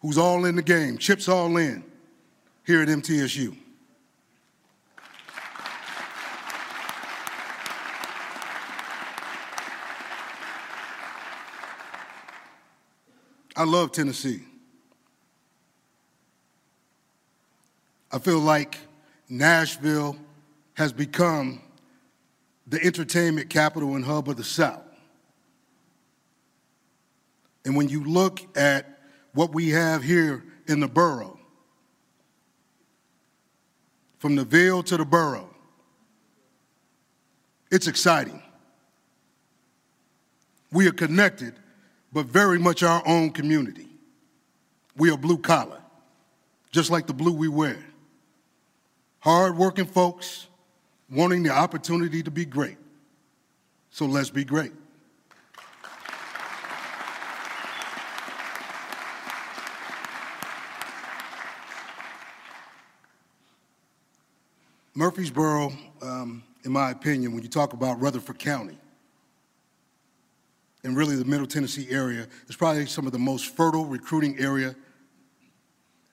who's 0.00 0.18
all 0.18 0.44
in 0.44 0.56
the 0.56 0.62
game, 0.62 0.98
chips 0.98 1.28
all 1.28 1.56
in 1.56 1.82
here 2.66 2.82
at 2.82 2.88
MTSU. 2.88 3.56
I 13.60 13.64
love 13.64 13.92
Tennessee. 13.92 14.40
I 18.10 18.18
feel 18.18 18.38
like 18.38 18.78
Nashville 19.28 20.16
has 20.72 20.94
become 20.94 21.60
the 22.66 22.82
entertainment 22.82 23.50
capital 23.50 23.96
and 23.96 24.02
hub 24.02 24.30
of 24.30 24.38
the 24.38 24.44
South. 24.44 24.82
And 27.66 27.76
when 27.76 27.90
you 27.90 28.02
look 28.02 28.40
at 28.56 28.98
what 29.34 29.52
we 29.52 29.68
have 29.68 30.02
here 30.02 30.42
in 30.66 30.80
the 30.80 30.88
borough, 30.88 31.38
from 34.20 34.36
the 34.36 34.44
Ville 34.46 34.82
to 34.84 34.96
the 34.96 35.04
borough, 35.04 35.54
it's 37.70 37.88
exciting. 37.88 38.42
We 40.72 40.88
are 40.88 40.92
connected 40.92 41.52
but 42.12 42.26
very 42.26 42.58
much 42.58 42.82
our 42.82 43.02
own 43.06 43.30
community. 43.30 43.88
We 44.96 45.10
are 45.10 45.16
blue 45.16 45.38
collar, 45.38 45.80
just 46.72 46.90
like 46.90 47.06
the 47.06 47.14
blue 47.14 47.32
we 47.32 47.48
wear. 47.48 47.78
Hard-working 49.20 49.86
folks 49.86 50.46
wanting 51.10 51.42
the 51.42 51.50
opportunity 51.50 52.22
to 52.22 52.30
be 52.30 52.44
great. 52.44 52.78
So 53.90 54.06
let's 54.06 54.30
be 54.30 54.44
great. 54.44 54.72
Murfreesboro, 64.94 65.72
um, 66.02 66.42
in 66.64 66.72
my 66.72 66.90
opinion, 66.90 67.32
when 67.32 67.42
you 67.42 67.48
talk 67.48 67.72
about 67.72 68.00
Rutherford 68.00 68.38
County, 68.38 68.76
and 70.82 70.96
really 70.96 71.16
the 71.16 71.24
Middle 71.24 71.46
Tennessee 71.46 71.88
area 71.90 72.26
is 72.48 72.56
probably 72.56 72.86
some 72.86 73.06
of 73.06 73.12
the 73.12 73.18
most 73.18 73.54
fertile 73.54 73.84
recruiting 73.84 74.38
area 74.38 74.74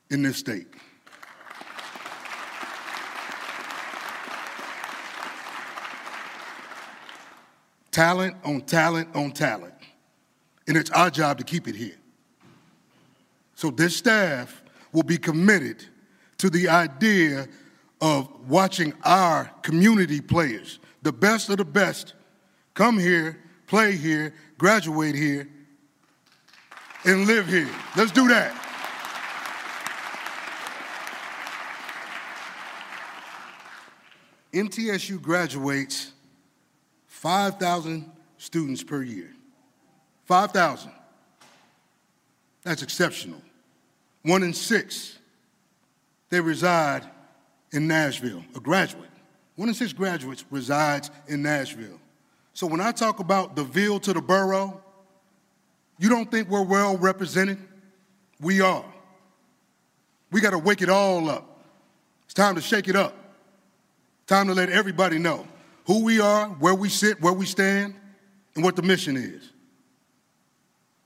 in 0.10 0.22
this 0.22 0.38
state. 0.38 0.68
Talent 7.92 8.36
on 8.44 8.62
talent 8.62 9.16
on 9.16 9.32
talent. 9.32 9.74
And 10.68 10.76
it's 10.76 10.92
our 10.92 11.10
job 11.10 11.38
to 11.38 11.44
keep 11.44 11.68
it 11.68 11.76
here. 11.76 11.98
So 13.56 13.72
this 13.72 13.96
staff 13.96 14.62
will 14.92 15.04
be 15.04 15.18
committed 15.18 15.84
to 16.38 16.50
the 16.50 16.70
idea 16.70 17.48
of 18.02 18.30
watching 18.48 18.94
our 19.04 19.46
community 19.64 20.22
players, 20.22 20.80
the 21.02 21.12
best 21.12 21.50
of 21.50 21.58
the 21.58 21.66
best, 21.66 22.14
come 22.76 23.00
here, 23.00 23.40
play 23.68 23.96
here, 23.96 24.34
graduate 24.58 25.16
here, 25.16 25.48
and 27.06 27.28
live 27.28 27.48
here. 27.48 27.70
Let's 27.96 28.12
do 28.12 28.28
that. 28.30 28.64
MTSU 34.54 35.22
graduates 35.22 36.14
5,000 37.08 38.12
students 38.38 38.84
per 38.84 39.04
year. 39.04 39.30
5,000. 40.26 40.92
That's 42.64 42.82
exceptional. 42.82 43.42
one 44.24 44.44
in 44.44 44.54
six, 44.54 45.18
they 46.30 46.42
reside 46.42 47.04
in 47.72 47.88
Nashville, 47.88 48.44
a 48.56 48.60
graduate. 48.60 49.10
One 49.56 49.70
in 49.70 49.76
six 49.76 49.94
graduates 49.94 50.44
resides 50.52 51.10
in 51.28 51.42
Nashville. 51.42 52.00
So 52.58 52.66
when 52.66 52.82
I 52.82 52.92
talk 52.92 53.20
about 53.20 53.56
the 53.56 53.64
Ville 53.64 54.00
to 54.00 54.14
the 54.14 54.20
borough, 54.20 54.82
you 56.00 56.10
don't 56.10 56.32
think 56.32 56.50
we're 56.50 56.64
well 56.64 56.98
represented? 56.98 57.60
We 58.42 58.62
are. 58.62 58.84
We 60.32 60.42
got 60.42 60.50
to 60.50 60.58
wake 60.58 60.82
it 60.82 60.90
all 60.90 61.30
up. 61.30 61.62
It's 62.26 62.34
time 62.34 62.56
to 62.56 62.62
shake 62.62 62.88
it 62.88 62.96
up. 62.96 63.14
Time 64.26 64.48
to 64.48 64.56
let 64.56 64.70
everybody 64.70 65.20
know 65.20 65.46
who 65.86 66.04
we 66.04 66.20
are, 66.20 66.48
where 66.48 66.74
we 66.74 66.90
sit, 66.90 67.22
where 67.22 67.32
we 67.32 67.46
stand, 67.46 67.94
and 68.56 68.64
what 68.64 68.76
the 68.76 68.82
mission 68.82 69.18
is. 69.18 69.52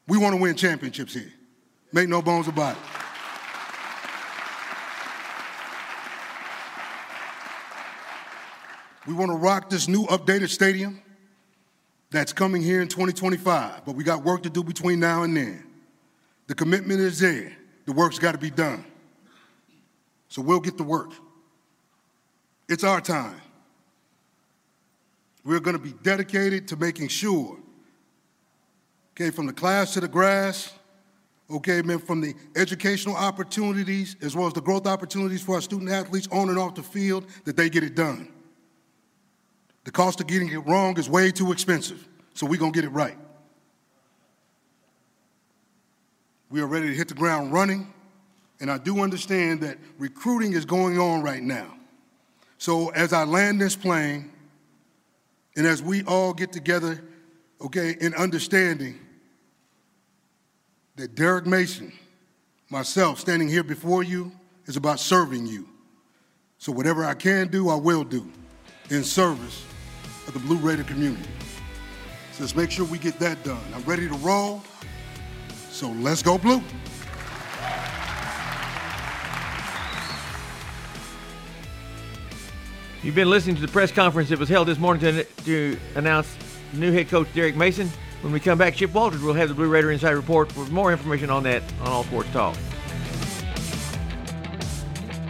We 0.08 0.18
want 0.18 0.34
to 0.34 0.42
win 0.42 0.56
championships 0.56 1.14
here. 1.14 1.34
Make 1.92 2.08
no 2.08 2.22
bones 2.22 2.48
about 2.48 2.78
it. 2.78 2.84
We 9.06 9.14
want 9.14 9.32
to 9.32 9.38
rock 9.38 9.70
this 9.70 9.90
new 9.90 10.06
updated 10.06 10.48
stadium 10.48 11.02
that's 12.12 12.34
coming 12.34 12.62
here 12.62 12.82
in 12.82 12.90
2025, 12.90 13.86
but 13.86 13.96
we 13.96 14.04
got 14.04 14.24
work 14.24 14.44
to 14.44 14.50
do 14.50 14.64
between 14.64 15.00
now 15.00 15.24
and 15.24 15.36
then. 15.36 15.64
The 16.48 16.56
commitment 16.56 17.00
is 17.00 17.20
there, 17.20 17.56
the 17.86 17.94
work's 17.94 18.20
got 18.20 18.34
to 18.34 18.38
be 18.38 18.52
done. 18.52 18.86
So 20.28 20.42
we'll 20.42 20.60
get 20.60 20.78
to 20.78 20.84
work. 20.84 21.12
It's 22.70 22.84
our 22.84 23.02
time. 23.02 23.42
We're 25.44 25.60
going 25.60 25.76
to 25.76 25.82
be 25.82 25.94
dedicated 26.04 26.68
to 26.70 26.76
making 26.76 27.08
sure, 27.08 27.58
okay, 29.14 29.30
from 29.32 29.48
the 29.48 29.54
class 29.54 29.94
to 29.96 30.02
the 30.02 30.08
grass, 30.08 30.74
okay, 31.50 31.82
man, 31.82 32.00
from 32.00 32.22
the 32.22 32.34
educational 32.56 33.16
opportunities 33.16 34.16
as 34.22 34.36
well 34.36 34.48
as 34.48 34.54
the 34.54 34.62
growth 34.62 34.86
opportunities 34.86 35.42
for 35.42 35.56
our 35.56 35.62
student 35.62 35.90
athletes 35.90 36.28
on 36.32 36.50
and 36.50 36.60
off 36.60 36.76
the 36.76 36.84
field, 36.84 37.26
that 37.46 37.58
they 37.58 37.70
get 37.70 37.84
it 37.84 37.96
done. 37.96 38.32
The 39.84 39.92
cost 39.92 40.22
of 40.22 40.28
getting 40.28 40.50
it 40.50 40.60
wrong 40.60 40.98
is 40.98 41.10
way 41.10 41.32
too 41.32 41.52
expensive, 41.52 42.08
so 42.34 42.46
we're 42.46 42.60
going 42.60 42.72
to 42.72 42.78
get 42.78 42.86
it 42.86 42.94
right. 42.94 43.18
We 46.50 46.62
are 46.62 46.68
ready 46.68 46.88
to 46.88 46.94
hit 46.94 47.08
the 47.08 47.14
ground 47.16 47.52
running, 47.52 47.92
and 48.60 48.70
I 48.70 48.78
do 48.78 49.00
understand 49.00 49.62
that 49.62 49.78
recruiting 49.98 50.54
is 50.54 50.66
going 50.66 51.00
on 51.00 51.24
right 51.24 51.42
now. 51.42 51.74
So 52.58 52.90
as 52.90 53.12
I 53.12 53.24
land 53.24 53.60
this 53.60 53.76
plane, 53.76 54.32
and 55.58 55.66
as 55.66 55.82
we 55.82 56.04
all 56.04 56.34
get 56.34 56.52
together, 56.52 57.02
okay, 57.60 57.96
in 58.00 58.14
understanding 58.14 59.00
that 60.96 61.16
Derek 61.16 61.48
Mason, 61.48 61.92
myself, 62.70 63.20
standing 63.20 63.48
here 63.48 63.64
before 63.64 64.04
you, 64.04 64.32
is 64.68 64.78
about 64.78 65.00
serving 65.00 65.48
you. 65.48 65.68
So 66.60 66.72
whatever 66.72 67.04
I 67.04 67.16
can 67.16 67.48
do, 67.48 67.70
I 67.70 67.76
will 67.76 68.04
do 68.04 68.30
in 68.90 69.04
service 69.04 69.66
of 70.28 70.34
the 70.34 70.40
Blue 70.40 70.58
Raider 70.58 70.84
community. 70.84 71.30
So 72.34 72.44
let's 72.44 72.56
make 72.56 72.72
sure 72.72 72.86
we 72.86 72.98
get 72.98 73.20
that 73.20 73.44
done. 73.44 73.62
I'm 73.74 73.84
ready 73.84 74.08
to 74.08 74.16
roll. 74.16 74.62
So 75.70 75.90
let's 75.90 76.22
go 76.22 76.38
blue. 76.38 76.62
You've 83.04 83.16
been 83.16 83.30
listening 83.32 83.56
to 83.56 83.62
the 83.62 83.68
press 83.68 83.92
conference 83.92 84.30
that 84.30 84.38
was 84.38 84.48
held 84.48 84.68
this 84.68 84.78
morning 84.78 85.02
to, 85.02 85.24
to 85.24 85.78
announce 85.96 86.38
new 86.74 86.92
head 86.92 87.10
coach 87.10 87.28
Derek 87.34 87.56
Mason. 87.56 87.90
When 88.22 88.32
we 88.32 88.40
come 88.40 88.60
back, 88.60 88.76
Chip 88.76 88.94
Walters 88.94 89.22
will 89.22 89.34
have 89.34 89.50
the 89.50 89.56
Blue 89.56 89.68
Raider 89.68 89.92
Inside 89.92 90.12
Report 90.12 90.56
with 90.56 90.72
more 90.72 90.92
information 90.92 91.32
on 91.32 91.42
that 91.44 91.64
on 91.82 91.88
All 91.88 92.04
Sports 92.04 92.30
Talk. 92.32 92.56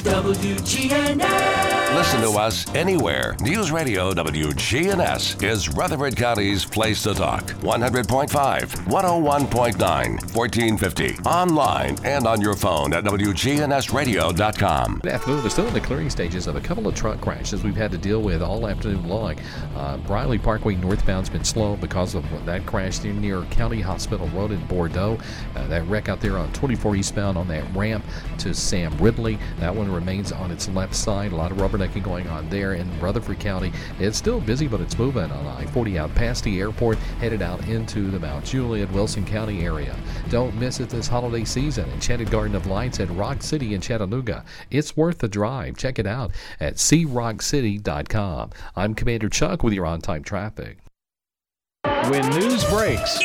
WGNS. 0.01 1.95
Listen 1.95 2.21
to 2.21 2.31
us 2.39 2.73
anywhere. 2.73 3.35
News 3.41 3.69
Radio 3.69 4.13
WGNS 4.13 5.43
is 5.43 5.69
Rutherford 5.69 6.15
County's 6.15 6.63
place 6.65 7.03
to 7.03 7.13
talk. 7.13 7.43
100.5, 7.43 8.29
101.9, 8.87 10.35
1450. 10.35 11.17
Online 11.25 11.97
and 12.05 12.25
on 12.25 12.41
your 12.41 12.55
phone 12.55 12.93
at 12.93 13.03
WGNSradio.com. 13.03 14.99
Good 15.03 15.11
afternoon. 15.11 15.43
We're 15.43 15.49
still 15.49 15.67
in 15.67 15.73
the 15.73 15.81
clearing 15.81 16.09
stages 16.09 16.47
of 16.47 16.55
a 16.55 16.61
couple 16.61 16.87
of 16.87 16.95
truck 16.95 17.21
crashes 17.21 17.63
we've 17.63 17.75
had 17.75 17.91
to 17.91 17.97
deal 17.97 18.21
with 18.21 18.41
all 18.41 18.67
afternoon 18.67 19.07
long. 19.07 19.35
Uh, 19.75 19.97
Briley 19.97 20.39
Parkway 20.39 20.75
northbound's 20.75 21.29
been 21.29 21.43
slow 21.43 21.75
because 21.75 22.15
of 22.15 22.25
that 22.45 22.65
crash 22.65 23.03
near 23.03 23.41
County 23.43 23.81
Hospital 23.81 24.27
Road 24.29 24.51
in 24.51 24.65
Bordeaux. 24.65 25.19
Uh, 25.55 25.67
that 25.67 25.85
wreck 25.87 26.09
out 26.09 26.21
there 26.21 26.37
on 26.37 26.51
24 26.53 26.95
eastbound 26.95 27.37
on 27.37 27.47
that 27.49 27.63
ramp 27.75 28.03
to 28.39 28.53
Sam 28.53 28.97
Ridley. 28.97 29.37
That 29.59 29.75
one 29.75 29.90
remains 29.91 30.31
on 30.31 30.51
its 30.51 30.67
left 30.69 30.95
side. 30.95 31.31
A 31.31 31.35
lot 31.35 31.51
of 31.51 31.57
rubbernecking 31.57 32.03
going 32.03 32.27
on 32.27 32.49
there 32.49 32.73
in 32.73 32.99
Rutherford 32.99 33.39
County. 33.39 33.71
It's 33.99 34.17
still 34.17 34.41
busy, 34.41 34.67
but 34.67 34.81
it's 34.81 34.97
moving 34.97 35.31
on 35.31 35.45
I 35.47 35.65
40 35.65 35.99
out 35.99 36.15
past 36.15 36.43
the 36.43 36.59
airport, 36.59 36.97
headed 37.19 37.41
out 37.41 37.67
into 37.67 38.09
the 38.09 38.19
Mount 38.19 38.45
Juliet, 38.45 38.91
Wilson 38.91 39.25
County 39.25 39.63
area. 39.63 39.95
Don't 40.29 40.55
miss 40.55 40.79
it 40.79 40.89
this 40.89 41.07
holiday 41.07 41.43
season. 41.43 41.89
Enchanted 41.91 42.31
Garden 42.31 42.55
of 42.55 42.65
Lights 42.67 42.99
at 42.99 43.09
Rock 43.11 43.41
City 43.43 43.73
in 43.73 43.81
Chattanooga. 43.81 44.43
It's 44.69 44.95
worth 44.97 45.19
the 45.19 45.27
drive. 45.27 45.77
Check 45.77 45.99
it 45.99 46.07
out 46.07 46.31
at 46.59 46.75
crockcity.com. 46.75 48.49
I'm 48.75 48.95
Commander 48.95 49.29
Chuck 49.29 49.63
with 49.63 49.73
your 49.73 49.85
on 49.85 50.01
time 50.01 50.23
traffic. 50.23 50.77
When 51.83 52.27
news 52.29 52.63
breaks, 52.65 53.19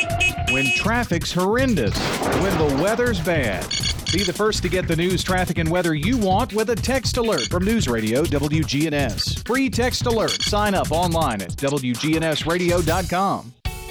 when 0.51 0.65
traffic's 0.75 1.31
horrendous, 1.31 1.97
when 2.41 2.57
the 2.57 2.81
weather's 2.81 3.19
bad. 3.19 3.65
Be 4.13 4.23
the 4.23 4.33
first 4.33 4.61
to 4.63 4.69
get 4.69 4.87
the 4.87 4.95
news, 4.95 5.21
traffic, 5.23 5.57
and 5.57 5.69
weather 5.69 5.93
you 5.93 6.17
want 6.17 6.53
with 6.53 6.69
a 6.69 6.75
text 6.75 7.17
alert 7.17 7.49
from 7.49 7.65
News 7.65 7.89
Radio 7.89 8.23
WGNS. 8.23 9.45
Free 9.45 9.69
text 9.69 10.05
alert. 10.05 10.41
Sign 10.43 10.75
up 10.75 10.91
online 10.91 11.41
at 11.41 11.51
WGNSradio.com. 11.51 13.53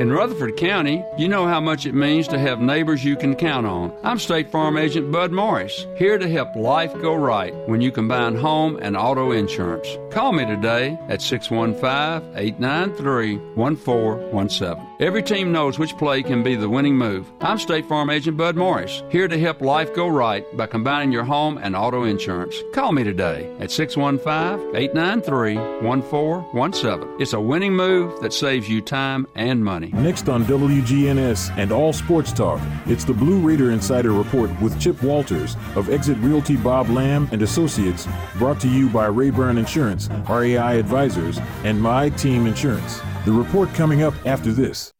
In 0.00 0.10
Rutherford 0.10 0.56
County, 0.56 1.04
you 1.18 1.28
know 1.28 1.46
how 1.46 1.60
much 1.60 1.84
it 1.84 1.92
means 1.92 2.26
to 2.28 2.38
have 2.38 2.58
neighbors 2.58 3.04
you 3.04 3.16
can 3.16 3.36
count 3.36 3.66
on. 3.66 3.92
I'm 4.02 4.18
State 4.18 4.50
Farm 4.50 4.78
Agent 4.78 5.12
Bud 5.12 5.30
Morris, 5.30 5.86
here 5.98 6.16
to 6.16 6.26
help 6.26 6.56
life 6.56 6.94
go 7.02 7.14
right 7.14 7.54
when 7.68 7.82
you 7.82 7.92
combine 7.92 8.34
home 8.34 8.78
and 8.80 8.96
auto 8.96 9.32
insurance. 9.32 9.86
Call 10.10 10.32
me 10.32 10.46
today 10.46 10.98
at 11.10 11.20
615 11.20 12.34
893 12.34 13.36
1417. 13.56 14.89
Every 15.00 15.22
team 15.22 15.50
knows 15.50 15.78
which 15.78 15.96
play 15.96 16.22
can 16.22 16.42
be 16.42 16.56
the 16.56 16.68
winning 16.68 16.94
move. 16.94 17.32
I'm 17.40 17.56
State 17.56 17.86
Farm 17.86 18.10
Agent 18.10 18.36
Bud 18.36 18.54
Morris, 18.54 19.02
here 19.08 19.28
to 19.28 19.38
help 19.38 19.62
life 19.62 19.94
go 19.94 20.08
right 20.08 20.44
by 20.58 20.66
combining 20.66 21.10
your 21.10 21.24
home 21.24 21.56
and 21.56 21.74
auto 21.74 22.04
insurance. 22.04 22.54
Call 22.74 22.92
me 22.92 23.02
today 23.02 23.50
at 23.60 23.70
615 23.70 24.76
893 24.76 25.56
1417. 25.56 27.18
It's 27.18 27.32
a 27.32 27.40
winning 27.40 27.74
move 27.74 28.20
that 28.20 28.34
saves 28.34 28.68
you 28.68 28.82
time 28.82 29.26
and 29.36 29.64
money. 29.64 29.88
Next 29.94 30.28
on 30.28 30.44
WGNS 30.44 31.56
and 31.56 31.72
All 31.72 31.94
Sports 31.94 32.30
Talk, 32.34 32.60
it's 32.84 33.04
the 33.04 33.14
Blue 33.14 33.40
Raider 33.40 33.70
Insider 33.70 34.12
Report 34.12 34.50
with 34.60 34.78
Chip 34.78 35.02
Walters 35.02 35.56
of 35.76 35.88
Exit 35.88 36.18
Realty 36.18 36.58
Bob 36.58 36.90
Lamb 36.90 37.26
and 37.32 37.40
Associates, 37.40 38.06
brought 38.36 38.60
to 38.60 38.68
you 38.68 38.90
by 38.90 39.06
Rayburn 39.06 39.56
Insurance, 39.56 40.10
RAI 40.28 40.78
Advisors, 40.78 41.38
and 41.64 41.80
My 41.80 42.10
Team 42.10 42.46
Insurance. 42.46 43.00
The 43.26 43.32
report 43.32 43.68
coming 43.74 44.02
up 44.02 44.14
after 44.24 44.50
this. 44.50 44.94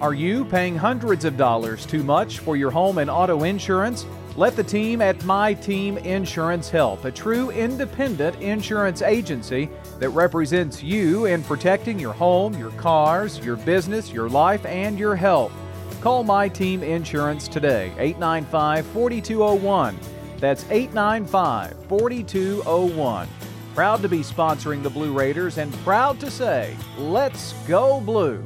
Are 0.00 0.14
you 0.14 0.44
paying 0.44 0.76
hundreds 0.76 1.24
of 1.24 1.36
dollars 1.36 1.84
too 1.86 2.04
much 2.04 2.38
for 2.38 2.56
your 2.56 2.70
home 2.70 2.98
and 2.98 3.10
auto 3.10 3.42
insurance? 3.42 4.06
Let 4.36 4.54
the 4.54 4.62
team 4.62 5.02
at 5.02 5.24
My 5.24 5.54
Team 5.54 5.98
Insurance 5.98 6.70
help, 6.70 7.04
a 7.04 7.10
true 7.10 7.50
independent 7.50 8.40
insurance 8.40 9.02
agency 9.02 9.68
that 9.98 10.10
represents 10.10 10.84
you 10.84 11.24
in 11.24 11.42
protecting 11.42 11.98
your 11.98 12.12
home, 12.12 12.56
your 12.56 12.70
cars, 12.72 13.44
your 13.44 13.56
business, 13.56 14.12
your 14.12 14.28
life, 14.28 14.64
and 14.64 14.96
your 14.96 15.16
health. 15.16 15.52
Call 16.00 16.22
My 16.22 16.48
Team 16.48 16.84
Insurance 16.84 17.48
today, 17.48 17.86
895 17.98 18.86
4201. 18.86 19.98
That's 20.38 20.64
895 20.70 21.74
4201. 21.88 23.28
Proud 23.74 24.00
to 24.02 24.08
be 24.08 24.20
sponsoring 24.20 24.82
the 24.82 24.90
Blue 24.90 25.12
Raiders 25.12 25.58
and 25.58 25.72
proud 25.84 26.18
to 26.20 26.30
say, 26.30 26.76
let's 26.96 27.52
go 27.66 28.00
blue. 28.00 28.42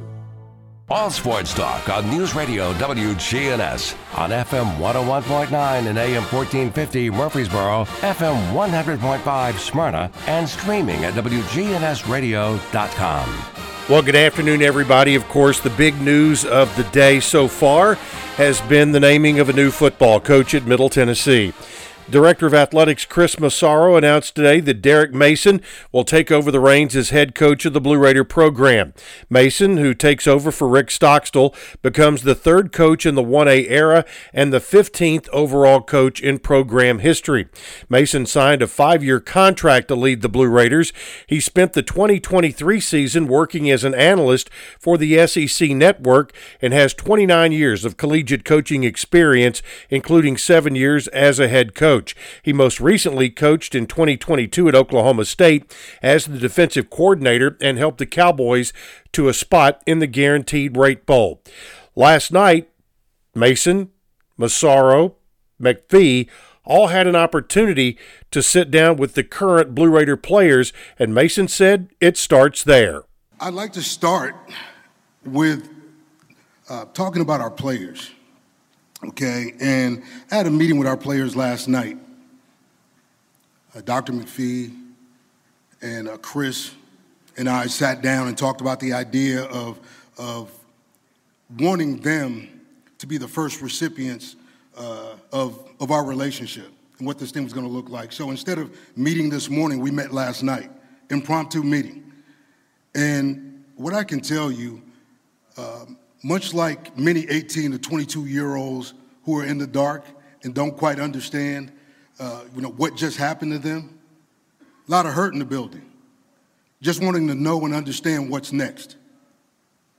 All 0.89 1.09
sports 1.09 1.53
talk 1.53 1.87
on 1.89 2.09
News 2.09 2.35
Radio 2.35 2.73
WGNS 2.73 3.95
on 4.17 4.31
FM 4.31 4.75
101.9 4.77 5.87
and 5.87 5.97
AM 5.97 6.23
1450 6.23 7.09
Murfreesboro, 7.09 7.85
FM 8.01 8.51
100.5 8.51 9.57
Smyrna, 9.57 10.11
and 10.27 10.47
streaming 10.47 11.05
at 11.05 11.13
WGNSradio.com. 11.13 13.45
Well, 13.89 14.01
good 14.01 14.15
afternoon, 14.15 14.61
everybody. 14.61 15.15
Of 15.15 15.27
course, 15.29 15.59
the 15.59 15.69
big 15.71 15.99
news 15.99 16.45
of 16.45 16.73
the 16.77 16.83
day 16.85 17.19
so 17.19 17.47
far 17.47 17.95
has 18.35 18.61
been 18.61 18.91
the 18.91 18.99
naming 18.99 19.39
of 19.39 19.49
a 19.49 19.53
new 19.53 19.71
football 19.71 20.19
coach 20.19 20.53
at 20.53 20.65
Middle 20.65 20.89
Tennessee. 20.89 21.53
Director 22.09 22.45
of 22.45 22.53
Athletics 22.53 23.05
Chris 23.05 23.39
Massaro 23.39 23.95
announced 23.95 24.35
today 24.35 24.59
that 24.59 24.81
Derek 24.81 25.13
Mason 25.13 25.61
will 25.93 26.03
take 26.03 26.31
over 26.31 26.51
the 26.51 26.59
reins 26.59 26.97
as 26.97 27.11
head 27.11 27.33
coach 27.33 27.65
of 27.65 27.71
the 27.71 27.79
Blue 27.79 27.97
Raider 27.97 28.25
program. 28.25 28.93
Mason, 29.29 29.77
who 29.77 29.93
takes 29.93 30.27
over 30.27 30.51
for 30.51 30.67
Rick 30.67 30.91
Stockstill, 30.91 31.55
becomes 31.81 32.23
the 32.23 32.35
third 32.35 32.73
coach 32.73 33.05
in 33.05 33.15
the 33.15 33.23
1A 33.23 33.69
era 33.69 34.03
and 34.33 34.51
the 34.51 34.59
15th 34.59 35.29
overall 35.29 35.81
coach 35.81 36.19
in 36.19 36.39
program 36.39 36.99
history. 36.99 37.47
Mason 37.87 38.25
signed 38.25 38.61
a 38.61 38.67
five 38.67 39.01
year 39.01 39.21
contract 39.21 39.87
to 39.87 39.95
lead 39.95 40.21
the 40.21 40.29
Blue 40.29 40.49
Raiders. 40.49 40.91
He 41.25 41.39
spent 41.39 41.71
the 41.71 41.83
2023 41.83 42.81
season 42.81 43.27
working 43.27 43.71
as 43.71 43.85
an 43.85 43.95
analyst 43.95 44.49
for 44.77 44.97
the 44.97 45.25
SEC 45.25 45.69
network 45.69 46.33
and 46.61 46.73
has 46.73 46.93
29 46.93 47.53
years 47.53 47.85
of 47.85 47.95
collegiate 47.95 48.43
coaching 48.43 48.83
experience, 48.83 49.61
including 49.89 50.35
seven 50.35 50.75
years 50.75 51.07
as 51.07 51.39
a 51.39 51.47
head 51.47 51.73
coach 51.73 51.92
coach. 51.93 52.15
He 52.41 52.53
most 52.53 52.79
recently 52.79 53.29
coached 53.29 53.75
in 53.75 53.85
2022 53.85 54.67
at 54.67 54.75
Oklahoma 54.75 55.25
State 55.25 55.71
as 56.01 56.25
the 56.25 56.39
defensive 56.39 56.89
coordinator 56.89 57.57
and 57.61 57.77
helped 57.77 57.99
the 57.99 58.05
Cowboys 58.07 58.73
to 59.11 59.27
a 59.27 59.33
spot 59.33 59.81
in 59.85 59.99
the 59.99 60.07
Guaranteed 60.07 60.75
Rate 60.75 61.05
Bowl. 61.05 61.41
Last 61.95 62.31
night, 62.31 62.69
Mason, 63.35 63.91
Massaro, 64.37 65.15
McPhee 65.61 66.27
all 66.65 66.87
had 66.87 67.05
an 67.05 67.15
opportunity 67.15 67.97
to 68.31 68.41
sit 68.41 68.71
down 68.71 68.97
with 68.97 69.13
the 69.13 69.23
current 69.23 69.75
Blue 69.75 69.89
Raider 69.89 70.17
players, 70.17 70.73
and 70.97 71.13
Mason 71.13 71.47
said 71.47 71.89
it 72.01 72.17
starts 72.17 72.63
there. 72.63 73.03
I'd 73.39 73.53
like 73.53 73.73
to 73.73 73.83
start 73.83 74.35
with 75.25 75.69
uh, 76.69 76.85
talking 76.93 77.21
about 77.21 77.41
our 77.41 77.51
players. 77.51 78.11
Okay, 79.05 79.53
and 79.59 80.01
I 80.31 80.35
had 80.35 80.47
a 80.47 80.51
meeting 80.51 80.77
with 80.77 80.87
our 80.87 80.95
players 80.95 81.35
last 81.35 81.67
night. 81.67 81.97
Uh, 83.75 83.81
Dr. 83.81 84.13
McPhee 84.13 84.73
and 85.81 86.07
uh, 86.07 86.15
Chris 86.17 86.71
and 87.35 87.49
I 87.49 87.67
sat 87.67 88.01
down 88.01 88.29
and 88.29 88.37
talked 88.37 88.61
about 88.61 88.79
the 88.79 88.93
idea 88.93 89.43
of, 89.43 89.77
of 90.17 90.51
wanting 91.59 91.97
them 91.97 92.61
to 92.99 93.05
be 93.05 93.17
the 93.17 93.27
first 93.27 93.61
recipients 93.61 94.37
uh, 94.77 95.15
of, 95.33 95.69
of 95.81 95.91
our 95.91 96.05
relationship 96.05 96.71
and 96.97 97.05
what 97.05 97.19
this 97.19 97.31
thing 97.31 97.43
was 97.43 97.51
going 97.51 97.65
to 97.65 97.71
look 97.71 97.89
like. 97.89 98.13
So 98.13 98.31
instead 98.31 98.57
of 98.57 98.73
meeting 98.95 99.29
this 99.29 99.49
morning, 99.49 99.81
we 99.81 99.91
met 99.91 100.13
last 100.13 100.43
night, 100.43 100.71
impromptu 101.09 101.61
meeting. 101.61 102.09
And 102.95 103.65
what 103.75 103.93
I 103.93 104.05
can 104.05 104.21
tell 104.21 104.49
you, 104.49 104.81
um, 105.57 105.97
much 106.23 106.53
like 106.53 106.97
many 106.97 107.27
18 107.29 107.71
to 107.73 107.77
22 107.77 108.25
year 108.25 108.55
olds 108.55 108.93
who 109.25 109.37
are 109.37 109.45
in 109.45 109.57
the 109.57 109.67
dark 109.67 110.05
and 110.43 110.53
don't 110.53 110.75
quite 110.75 110.99
understand 110.99 111.71
uh, 112.19 112.41
you 112.55 112.61
know, 112.61 112.69
what 112.69 112.95
just 112.95 113.17
happened 113.17 113.51
to 113.51 113.59
them, 113.59 113.99
a 114.87 114.91
lot 114.91 115.05
of 115.05 115.13
hurt 115.13 115.33
in 115.33 115.39
the 115.39 115.45
building, 115.45 115.91
just 116.81 117.03
wanting 117.03 117.27
to 117.27 117.35
know 117.35 117.65
and 117.65 117.73
understand 117.73 118.29
what's 118.29 118.53
next. 118.53 118.97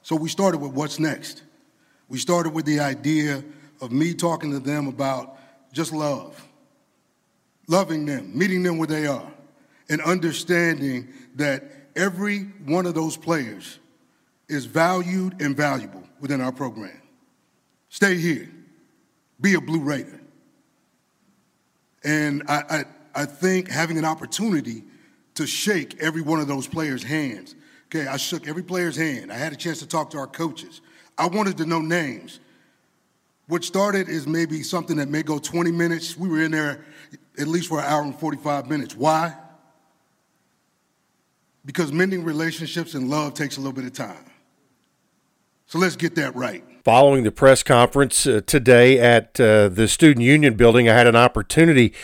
So 0.03 0.15
we 0.17 0.29
started 0.29 0.59
with 0.59 0.73
what's 0.73 0.99
next. 0.99 1.43
We 2.09 2.19
started 2.19 2.55
with 2.55 2.67
the 2.67 2.81
idea 2.81 3.43
of 3.81 3.91
me 3.91 4.15
talking 4.15 4.51
to 4.53 4.61
them 4.61 4.87
about 4.87 5.37
just 5.73 5.93
love, 5.93 6.47
loving 7.67 8.07
them, 8.07 8.37
meeting 8.37 8.63
them 8.63 8.79
where 8.79 8.87
they 8.87 9.07
are, 9.07 9.33
and 9.89 10.01
understanding 10.03 11.09
that 11.35 11.65
every 11.97 12.41
one 12.65 12.87
of 12.87 12.95
those 12.95 13.17
players 13.17 13.79
is 14.49 14.67
valued 14.67 15.41
and 15.41 15.57
valuable 15.57 16.04
within 16.21 16.41
our 16.41 16.53
program. 16.53 17.01
Stay 17.89 18.17
here, 18.17 18.51
be 19.41 19.55
a 19.55 19.61
Blue 19.61 19.81
Raider. 19.81 20.21
And 22.05 22.43
I, 22.49 22.63
I, 22.69 23.23
I 23.23 23.25
think 23.25 23.69
having 23.69 23.99
an 23.99 24.05
opportunity 24.05 24.85
to 25.35 25.47
shake 25.47 26.01
every 26.01 26.23
one 26.23 26.41
of 26.41 26.49
those 26.49 26.67
players' 26.67 27.03
hands. 27.03 27.55
Okay, 27.87 28.07
I 28.07 28.17
shook 28.17 28.49
every 28.49 28.63
player's 28.63 28.97
hand. 28.97 29.33
I 29.33 29.37
had 29.37 29.53
a 29.53 29.57
chance 29.57 29.79
to 29.81 29.87
talk 29.87 30.11
to 30.11 30.19
our 30.19 30.27
coaches. 30.27 30.81
I 31.17 31.27
wanted 31.29 31.57
to 31.59 31.67
know 31.67 31.81
names. 31.81 32.41
What 33.47 33.63
started 33.63 34.09
is 34.09 34.27
maybe 34.27 34.63
something 34.63 34.97
that 34.97 35.09
may 35.09 35.23
go 35.23 35.39
20 35.39 35.71
minutes. 35.71 36.17
We 36.17 36.29
were 36.29 36.43
in 36.43 36.51
there 36.51 36.85
at 37.39 37.47
least 37.47 37.69
for 37.69 37.79
an 37.79 37.85
hour 37.85 38.03
and 38.03 38.19
45 38.19 38.69
minutes. 38.69 38.97
Why? 38.97 39.35
Because 41.65 41.93
mending 41.93 42.25
relationships 42.25 42.95
and 42.95 43.09
love 43.09 43.35
takes 43.35 43.57
a 43.57 43.61
little 43.61 43.73
bit 43.73 43.85
of 43.85 43.93
time. 43.93 44.25
So 45.67 45.79
let's 45.79 45.97
get 45.97 46.15
that 46.17 46.35
right. 46.35 46.63
Following 46.85 47.25
the 47.25 47.33
press 47.33 47.63
conference 47.63 48.27
uh, 48.27 48.43
today 48.47 48.99
at 49.01 49.41
uh, 49.41 49.69
the 49.69 49.89
Student 49.89 50.23
Union 50.25 50.55
building, 50.55 50.89
I 50.89 50.95
had 50.95 51.07
an 51.07 51.17
opportunity 51.17 51.95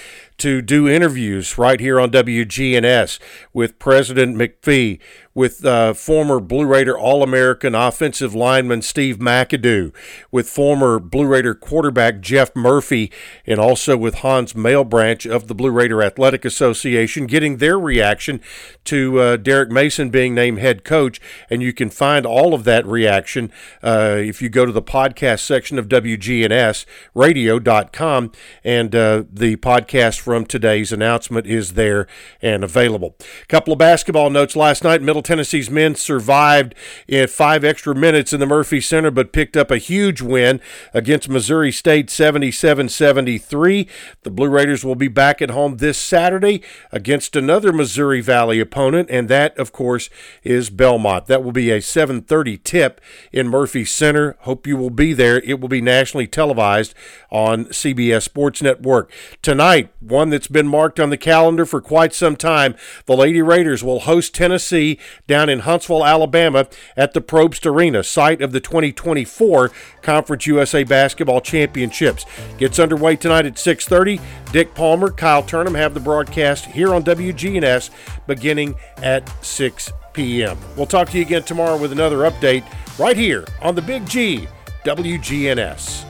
to 0.41 0.63
do 0.63 0.89
interviews 0.89 1.59
right 1.59 1.79
here 1.79 2.01
on 2.01 2.11
WGNS 2.11 3.19
with 3.53 3.79
President 3.79 4.37
McPhee, 4.37 4.99
with 5.35 5.65
uh, 5.65 5.95
former 5.95 6.41
Blue 6.41 6.67
Raider 6.67 6.99
All 6.99 7.23
American 7.23 7.73
offensive 7.75 8.35
lineman 8.35 8.83
Steve 8.83 9.19
McAdoo, 9.19 9.95
with 10.31 10.49
former 10.49 10.99
Blue 10.99 11.27
Raider 11.27 11.55
quarterback 11.55 12.21
Jeff 12.21 12.55
Murphy, 12.57 13.13
and 13.47 13.61
also 13.61 13.97
with 13.97 14.17
Hans 14.17 14.53
Mailbranch 14.55 15.31
of 15.31 15.47
the 15.47 15.55
Blue 15.55 15.71
Raider 15.71 16.03
Athletic 16.03 16.45
Association, 16.45 17.27
getting 17.27 17.59
their 17.59 17.79
reaction 17.79 18.41
to 18.85 19.21
uh, 19.21 19.37
Derek 19.37 19.71
Mason 19.71 20.11
being 20.11 20.35
named 20.35 20.59
head 20.59 20.83
coach. 20.85 21.21
And 21.49 21.63
you 21.63 21.73
can 21.73 21.91
find 21.91 22.27
all 22.27 22.53
of 22.55 22.65
that 22.65 22.85
reaction 22.87 23.53
uh, 23.83 24.17
if 24.19 24.43
you 24.43 24.49
go 24.49 24.67
to 24.67 24.73
the 24.73 24.83
podcast 24.83 25.39
section 25.41 25.79
of 25.79 25.89
WGNSradio.com 25.89 28.33
and 28.65 28.95
uh, 28.95 29.23
the 29.31 29.57
podcast 29.57 30.21
from 30.31 30.47
today's 30.47 30.93
announcement 30.93 31.45
is 31.45 31.73
there 31.73 32.07
and 32.41 32.63
available. 32.63 33.17
A 33.43 33.47
couple 33.47 33.73
of 33.73 33.81
basketball 33.81 34.31
notes 34.31 34.55
last 34.55 34.85
night. 34.85 35.03
Middle 35.03 35.23
Tennessee's 35.23 35.69
men 35.69 35.97
survived 35.97 36.73
in 37.09 37.27
five 37.27 37.65
extra 37.65 37.97
minutes 37.97 38.33
in 38.33 38.39
the 38.39 38.47
Murphy 38.47 38.81
Center, 38.81 39.11
but 39.11 39.33
picked 39.33 39.57
up 39.57 39.73
a 39.73 39.77
huge 39.77 40.23
win 40.23 40.61
against 40.95 41.29
Missouri 41.29 41.73
State 41.73 42.11
77 42.11 42.89
73. 42.89 43.89
The 44.23 44.31
Blue 44.31 44.49
Raiders 44.49 44.85
will 44.85 44.95
be 44.95 45.09
back 45.09 45.43
at 45.43 45.51
home 45.51 45.79
this 45.79 45.99
Saturday 45.99 46.63
against 46.93 47.35
another 47.35 47.73
Missouri 47.73 48.21
Valley 48.21 48.61
opponent, 48.61 49.09
and 49.11 49.29
that, 49.29 49.59
of 49.59 49.73
course, 49.73 50.11
is 50.45 50.71
Belmont. 50.71 51.27
That 51.27 51.43
will 51.43 51.51
be 51.51 51.73
a 51.73 51.81
7:30 51.81 52.57
tip 52.63 53.01
in 53.33 53.49
Murphy 53.49 53.85
Center. 53.85 54.37
Hope 54.43 54.65
you 54.69 54.77
will 54.77 54.91
be 54.91 55.13
there. 55.13 55.39
It 55.41 55.59
will 55.59 55.69
be 55.69 55.81
nationally 55.81 56.29
televised 56.29 56.95
on 57.33 57.65
CBS 57.73 58.23
Sports 58.23 58.63
Network. 58.63 59.11
Tonight, 59.43 59.91
one 60.21 60.29
that's 60.29 60.49
been 60.49 60.69
marked 60.69 61.01
on 61.01 61.09
the 61.09 61.17
calendar 61.17 61.65
for 61.65 61.81
quite 61.81 62.13
some 62.13 62.37
time. 62.37 62.75
The 63.07 63.17
Lady 63.17 63.41
Raiders 63.41 63.83
will 63.83 64.01
host 64.01 64.35
Tennessee 64.35 64.99
down 65.27 65.49
in 65.49 65.61
Huntsville, 65.61 66.05
Alabama 66.05 66.69
at 66.95 67.15
the 67.15 67.23
Propst 67.23 67.65
Arena, 67.65 68.05
site 68.05 68.43
of 68.43 68.53
the 68.53 68.61
2024 68.61 69.71
Conference 70.03 70.47
USA 70.47 70.85
Basketball 70.85 71.41
Championships. 71.41 72.27
Gets 72.59 72.79
underway 72.79 73.17
tonight 73.17 73.47
at 73.47 73.55
6:30. 73.55 74.21
Dick 74.53 74.75
Palmer, 74.75 75.11
Kyle 75.11 75.43
Turnham 75.43 75.75
have 75.75 75.95
the 75.95 76.01
broadcast 76.01 76.67
here 76.67 76.93
on 76.95 77.03
WGNS 77.03 77.89
beginning 78.27 78.75
at 78.99 79.27
6 79.43 79.91
p.m. 80.13 80.59
We'll 80.77 80.85
talk 80.85 81.09
to 81.11 81.17
you 81.17 81.25
again 81.25 81.45
tomorrow 81.45 81.79
with 81.79 81.93
another 81.93 82.19
update 82.31 82.65
right 82.99 83.17
here 83.17 83.47
on 83.63 83.75
the 83.75 83.83
Big 83.83 84.07
G, 84.07 84.47
WGNS. 84.85 86.10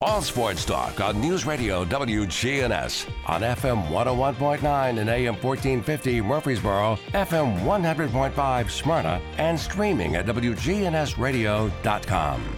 All 0.00 0.22
sports 0.22 0.64
talk 0.64 1.00
on 1.00 1.20
News 1.20 1.44
Radio 1.44 1.84
WGNS 1.84 3.10
on 3.26 3.40
FM 3.40 3.88
101.9 3.88 5.00
and 5.00 5.10
AM 5.10 5.34
1450 5.34 6.20
Murfreesboro, 6.20 6.96
FM 7.08 7.58
100.5 7.62 8.70
Smyrna, 8.70 9.20
and 9.38 9.58
streaming 9.58 10.14
at 10.14 10.24
WGNSradio.com. 10.26 12.56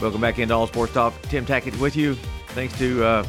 Welcome 0.00 0.20
back 0.20 0.40
into 0.40 0.52
All 0.52 0.66
Sports 0.66 0.94
Talk. 0.94 1.14
Tim 1.22 1.46
Tackett 1.46 1.78
with 1.78 1.94
you. 1.94 2.16
Thanks 2.48 2.76
to 2.78 3.04
uh, 3.04 3.24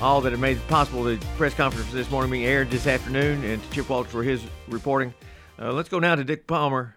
all 0.00 0.22
that 0.22 0.32
have 0.32 0.40
made 0.40 0.56
it 0.56 0.66
possible. 0.68 1.04
The 1.04 1.18
press 1.36 1.52
conference 1.52 1.92
this 1.92 2.10
morning 2.10 2.30
being 2.30 2.46
aired 2.46 2.70
this 2.70 2.86
afternoon, 2.86 3.44
and 3.44 3.62
to 3.62 3.70
Chip 3.72 3.90
Walsh 3.90 4.06
for 4.06 4.22
his 4.22 4.42
reporting. 4.68 5.12
Uh, 5.58 5.70
let's 5.70 5.90
go 5.90 5.98
now 5.98 6.14
to 6.14 6.24
Dick 6.24 6.46
Palmer 6.46 6.96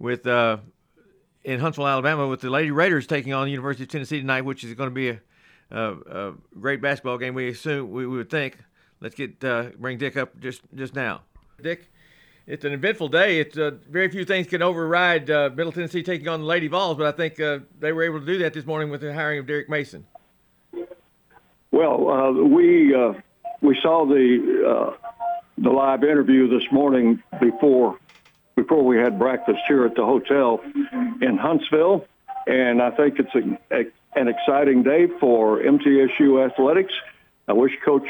with 0.00 0.26
uh, 0.26 0.56
in 1.44 1.60
Huntsville, 1.60 1.88
Alabama, 1.88 2.26
with 2.28 2.40
the 2.40 2.50
Lady 2.50 2.70
Raiders 2.70 3.06
taking 3.06 3.32
on 3.32 3.44
the 3.44 3.50
University 3.50 3.84
of 3.84 3.90
Tennessee 3.90 4.20
tonight, 4.20 4.42
which 4.42 4.64
is 4.64 4.74
going 4.74 4.90
to 4.90 4.94
be 4.94 5.08
a, 5.10 5.20
a, 5.70 5.92
a 5.92 6.34
great 6.58 6.80
basketball 6.80 7.18
game. 7.18 7.34
We 7.34 7.48
assume 7.48 7.90
we, 7.90 8.06
we 8.06 8.16
would 8.16 8.30
think. 8.30 8.58
Let's 9.00 9.14
get 9.16 9.42
uh, 9.42 9.70
bring 9.78 9.98
Dick 9.98 10.16
up 10.16 10.38
just 10.38 10.62
just 10.74 10.94
now. 10.94 11.22
Dick, 11.60 11.90
it's 12.46 12.64
an 12.64 12.72
eventful 12.72 13.08
day. 13.08 13.40
It's 13.40 13.58
uh, 13.58 13.72
very 13.90 14.08
few 14.08 14.24
things 14.24 14.46
can 14.46 14.62
override 14.62 15.28
uh, 15.28 15.50
Middle 15.54 15.72
Tennessee 15.72 16.04
taking 16.04 16.28
on 16.28 16.40
the 16.40 16.46
Lady 16.46 16.68
Vols, 16.68 16.96
but 16.96 17.06
I 17.06 17.16
think 17.16 17.40
uh, 17.40 17.60
they 17.80 17.92
were 17.92 18.04
able 18.04 18.20
to 18.20 18.26
do 18.26 18.38
that 18.38 18.54
this 18.54 18.64
morning 18.64 18.90
with 18.90 19.00
the 19.00 19.12
hiring 19.12 19.40
of 19.40 19.46
Derek 19.46 19.68
Mason. 19.68 20.06
Well, 21.72 22.08
uh, 22.08 22.30
we 22.32 22.94
uh, 22.94 23.14
we 23.60 23.76
saw 23.82 24.06
the 24.06 24.94
the 25.58 25.70
live 25.70 26.04
interview 26.04 26.48
this 26.48 26.66
morning 26.70 27.22
before 27.40 27.98
before 28.62 28.84
we 28.84 28.96
had 28.96 29.18
breakfast 29.18 29.60
here 29.66 29.84
at 29.84 29.94
the 29.94 30.04
hotel 30.04 30.60
in 31.20 31.36
Huntsville, 31.36 32.06
and 32.46 32.80
I 32.80 32.90
think 32.90 33.18
it's 33.18 33.34
a, 33.34 33.76
a, 33.76 33.84
an 34.18 34.28
exciting 34.28 34.82
day 34.82 35.08
for 35.20 35.58
MTSU 35.58 36.48
athletics. 36.48 36.94
I 37.48 37.54
wish 37.54 37.72
Coach 37.84 38.08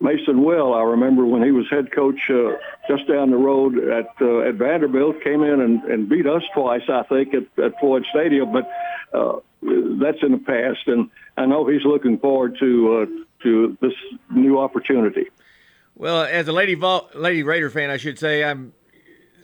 Mason 0.00 0.42
well. 0.42 0.72
I 0.72 0.82
remember 0.82 1.26
when 1.26 1.42
he 1.42 1.50
was 1.50 1.68
head 1.68 1.92
coach 1.92 2.30
uh, 2.30 2.52
just 2.88 3.06
down 3.06 3.30
the 3.30 3.36
road 3.36 3.78
at 3.78 4.08
uh, 4.22 4.40
at 4.40 4.54
Vanderbilt, 4.54 5.22
came 5.22 5.42
in 5.42 5.60
and, 5.60 5.84
and 5.84 6.08
beat 6.08 6.26
us 6.26 6.42
twice, 6.54 6.88
I 6.88 7.02
think, 7.02 7.34
at, 7.34 7.62
at 7.62 7.78
Floyd 7.78 8.06
Stadium. 8.10 8.52
But 8.52 8.70
uh, 9.12 9.40
that's 9.60 10.22
in 10.22 10.32
the 10.32 10.42
past, 10.46 10.86
and 10.86 11.10
I 11.36 11.44
know 11.44 11.66
he's 11.66 11.84
looking 11.84 12.18
forward 12.18 12.56
to 12.60 13.02
uh, 13.02 13.06
to 13.42 13.76
this 13.82 13.92
new 14.34 14.58
opportunity. 14.58 15.26
Well, 15.94 16.22
as 16.22 16.48
a 16.48 16.52
Lady 16.52 16.74
Vol- 16.74 17.10
Lady 17.14 17.42
Raider 17.42 17.68
fan, 17.68 17.90
I 17.90 17.98
should 17.98 18.18
say 18.18 18.44
I'm 18.44 18.72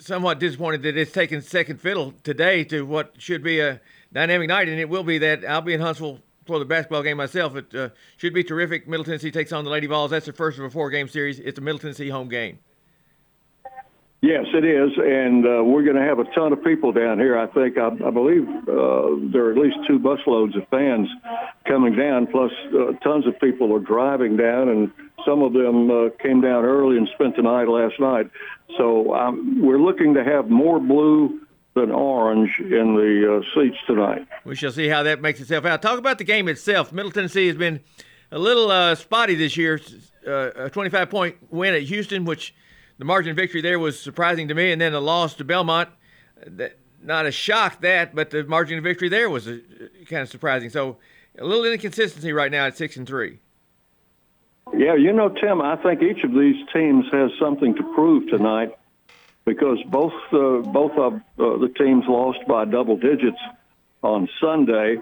somewhat 0.03 0.39
disappointed 0.39 0.83
that 0.83 0.97
it's 0.97 1.13
taken 1.13 1.41
second 1.41 1.81
fiddle 1.81 2.13
today 2.25 2.65
to 2.65 2.83
what 2.83 3.15
should 3.19 3.43
be 3.43 3.61
a 3.61 3.81
dynamic 4.13 4.49
night, 4.49 4.69
and 4.69 4.79
it 4.79 4.89
will 4.89 5.05
be 5.05 5.19
that. 5.19 5.45
I'll 5.45 5.61
be 5.61 5.75
in 5.75 5.81
Huntsville 5.81 6.19
for 6.45 6.59
the 6.59 6.65
basketball 6.65 7.03
game 7.03 7.17
myself. 7.17 7.55
It 7.57 7.75
uh, 7.75 7.89
should 8.17 8.35
be 8.35 8.43
terrific. 8.43 8.89
Middle 8.89 9.05
Tennessee 9.05 9.31
takes 9.31 9.53
on 9.53 9.65
the 9.65 9.71
Lady 9.71 9.87
Vols. 9.87 10.11
That's 10.11 10.27
the 10.27 10.33
first 10.33 10.59
of 10.59 10.65
a 10.65 10.71
four-game 10.71 11.09
series. 11.09 11.39
It's 11.39 11.59
a 11.59 11.63
Middle 11.63 11.79
Tennessee 11.79 12.09
home 12.09 12.29
game. 12.29 12.59
Yes, 14.23 14.45
it 14.55 14.65
is, 14.65 14.93
and 14.99 15.45
uh, 15.45 15.65
we're 15.65 15.83
going 15.83 15.97
to 15.97 16.03
have 16.03 16.21
a 16.21 16.25
ton 16.33 16.53
of 16.53 16.63
people 16.63 16.93
down 16.93 17.19
here. 17.19 17.37
I 17.37 17.49
think, 17.49 17.77
I, 17.77 17.89
I 17.89 18.11
believe 18.11 18.47
uh, 18.49 19.19
there 19.33 19.47
are 19.47 19.51
at 19.51 19.59
least 19.59 19.79
two 19.89 19.99
busloads 19.99 20.57
of 20.57 20.69
fans 20.69 21.09
coming 21.67 21.97
down, 21.97 22.29
plus 22.29 22.53
uh, 22.73 22.93
tons 23.03 23.27
of 23.27 23.39
people 23.41 23.75
are 23.75 23.81
driving 23.81 24.37
down, 24.37 24.69
and 24.69 24.93
some 25.27 25.43
of 25.43 25.53
them 25.53 25.91
uh, 25.91 26.09
came 26.23 26.41
down 26.41 26.65
early 26.65 26.97
and 26.97 27.09
spent 27.15 27.37
the 27.37 27.43
night 27.43 27.69
last 27.69 27.99
night. 28.01 28.31
So 28.79 29.15
um, 29.15 29.61
we're 29.63 29.81
looking 29.81 30.15
to 30.15 30.25
have 30.25 30.49
more 30.49 30.81
blue 30.81 31.41
than 31.75 31.91
orange 31.91 32.59
in 32.59 32.95
the 32.95 33.39
uh, 33.39 33.55
seats 33.55 33.79
tonight. 33.87 34.27
We 34.45 34.55
shall 34.55 34.73
see 34.73 34.89
how 34.89 35.03
that 35.05 35.21
makes 35.21 35.41
itself 35.41 35.65
out. 35.65 35.81
Talk 35.83 35.99
about 35.99 36.19
the 36.19 36.25
game 36.25 36.49
itself. 36.49 36.93
Middle 36.93 37.11
Tennessee 37.11 37.47
has 37.47 37.57
been 37.57 37.81
a 38.31 38.39
little 38.39 38.71
uh, 38.71 38.95
spotty 38.95 39.35
this 39.35 39.57
year. 39.57 39.81
Uh, 40.27 40.51
a 40.57 40.71
25 40.71 41.11
point 41.11 41.37
win 41.51 41.75
at 41.75 41.83
Houston, 41.83 42.25
which 42.25 42.55
the 42.99 43.05
margin 43.05 43.31
of 43.31 43.37
victory 43.37 43.61
there 43.61 43.79
was 43.79 43.99
surprising 43.99 44.49
to 44.49 44.55
me, 44.55 44.73
and 44.73 44.81
then 44.81 44.95
a 44.95 45.01
loss 45.01 45.35
to 45.35 45.45
Belmont. 45.45 45.89
That, 46.47 46.79
not 47.03 47.27
a 47.27 47.33
shock 47.33 47.81
that, 47.81 48.15
but 48.15 48.31
the 48.31 48.45
margin 48.45 48.79
of 48.79 48.85
victory 48.85 49.09
there 49.09 49.29
was 49.29 49.49
a, 49.49 49.61
kind 50.07 50.23
of 50.23 50.29
surprising. 50.29 50.71
So 50.71 50.99
a 51.39 51.45
little 51.45 51.65
inconsistency 51.65 52.33
right 52.33 52.51
now 52.51 52.67
at 52.67 52.77
six 52.77 52.97
and 52.97 53.07
three. 53.07 53.41
Yeah, 54.75 54.95
you 54.95 55.13
know, 55.13 55.29
Tim, 55.29 55.61
I 55.61 55.77
think 55.77 56.03
each 56.03 56.25
of 56.25 56.33
these 56.33 56.57
teams 56.73 57.05
has 57.13 57.31
something 57.39 57.75
to 57.75 57.83
prove 57.95 58.29
tonight 58.29 58.75
because 59.45 59.79
both 59.87 60.15
uh, 60.33 60.59
both 60.59 60.93
of 60.93 61.15
uh, 61.15 61.59
the 61.59 61.73
teams 61.77 62.05
lost 62.09 62.39
by 62.49 62.65
double 62.65 62.97
digits 62.97 63.39
on 64.03 64.29
Sunday, 64.41 64.97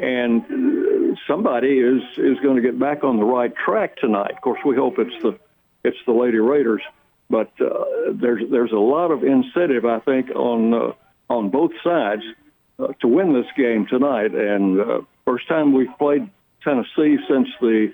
and 0.00 1.16
somebody 1.26 1.78
is 1.78 2.02
is 2.16 2.38
going 2.42 2.56
to 2.56 2.62
get 2.62 2.78
back 2.78 3.04
on 3.04 3.18
the 3.18 3.24
right 3.24 3.52
track 3.54 3.96
tonight. 3.96 4.32
Of 4.32 4.40
course, 4.40 4.60
we 4.64 4.74
hope 4.74 4.98
it's 4.98 5.22
the 5.22 5.38
it's 5.84 5.98
the 6.06 6.12
Lady 6.12 6.38
Raiders, 6.38 6.82
but 7.30 7.52
uh, 7.60 7.84
there's 8.12 8.42
there's 8.50 8.72
a 8.72 8.76
lot 8.76 9.10
of 9.10 9.22
incentive, 9.22 9.84
I 9.84 10.00
think, 10.00 10.30
on 10.30 10.74
uh, 10.74 10.92
on 11.30 11.50
both 11.50 11.72
sides 11.84 12.22
uh, 12.78 12.88
to 13.00 13.08
win 13.08 13.32
this 13.32 13.50
game 13.56 13.86
tonight. 13.86 14.34
And 14.34 14.80
uh, 14.80 15.00
first 15.24 15.46
time 15.48 15.72
we've 15.72 15.96
played 15.98 16.28
Tennessee 16.64 17.18
since 17.28 17.48
the 17.60 17.92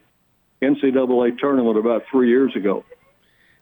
NCAA 0.63 1.39
tournament 1.39 1.79
about 1.79 2.03
three 2.11 2.29
years 2.29 2.55
ago. 2.57 2.85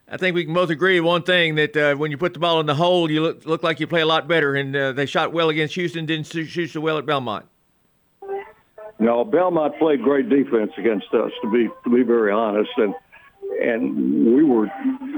I 0.09 0.15
think 0.15 0.35
we 0.35 0.45
can 0.45 0.53
both 0.53 0.69
agree 0.69 0.99
one 1.01 1.23
thing 1.23 1.55
that 1.55 1.75
uh, 1.75 1.95
when 1.95 2.11
you 2.11 2.17
put 2.17 2.33
the 2.33 2.39
ball 2.39 2.61
in 2.61 2.65
the 2.65 2.75
hole, 2.75 3.11
you 3.11 3.21
look, 3.21 3.45
look 3.45 3.61
like 3.61 3.81
you 3.81 3.87
play 3.87 4.01
a 4.01 4.05
lot 4.05 4.27
better. 4.27 4.55
And 4.55 4.73
uh, 4.73 4.93
they 4.93 5.05
shot 5.05 5.33
well 5.33 5.49
against 5.49 5.75
Houston, 5.75 6.05
didn't 6.05 6.27
shoot 6.27 6.67
so 6.67 6.79
well 6.79 6.97
at 6.97 7.05
Belmont. 7.05 7.45
No, 8.99 9.23
Belmont 9.25 9.77
played 9.77 10.01
great 10.01 10.29
defense 10.29 10.71
against 10.77 11.13
us. 11.13 11.31
To 11.41 11.51
be 11.51 11.69
to 11.83 11.89
be 11.89 12.03
very 12.03 12.31
honest, 12.31 12.71
and 12.77 12.95
and 13.61 14.35
we 14.35 14.43
were 14.43 14.71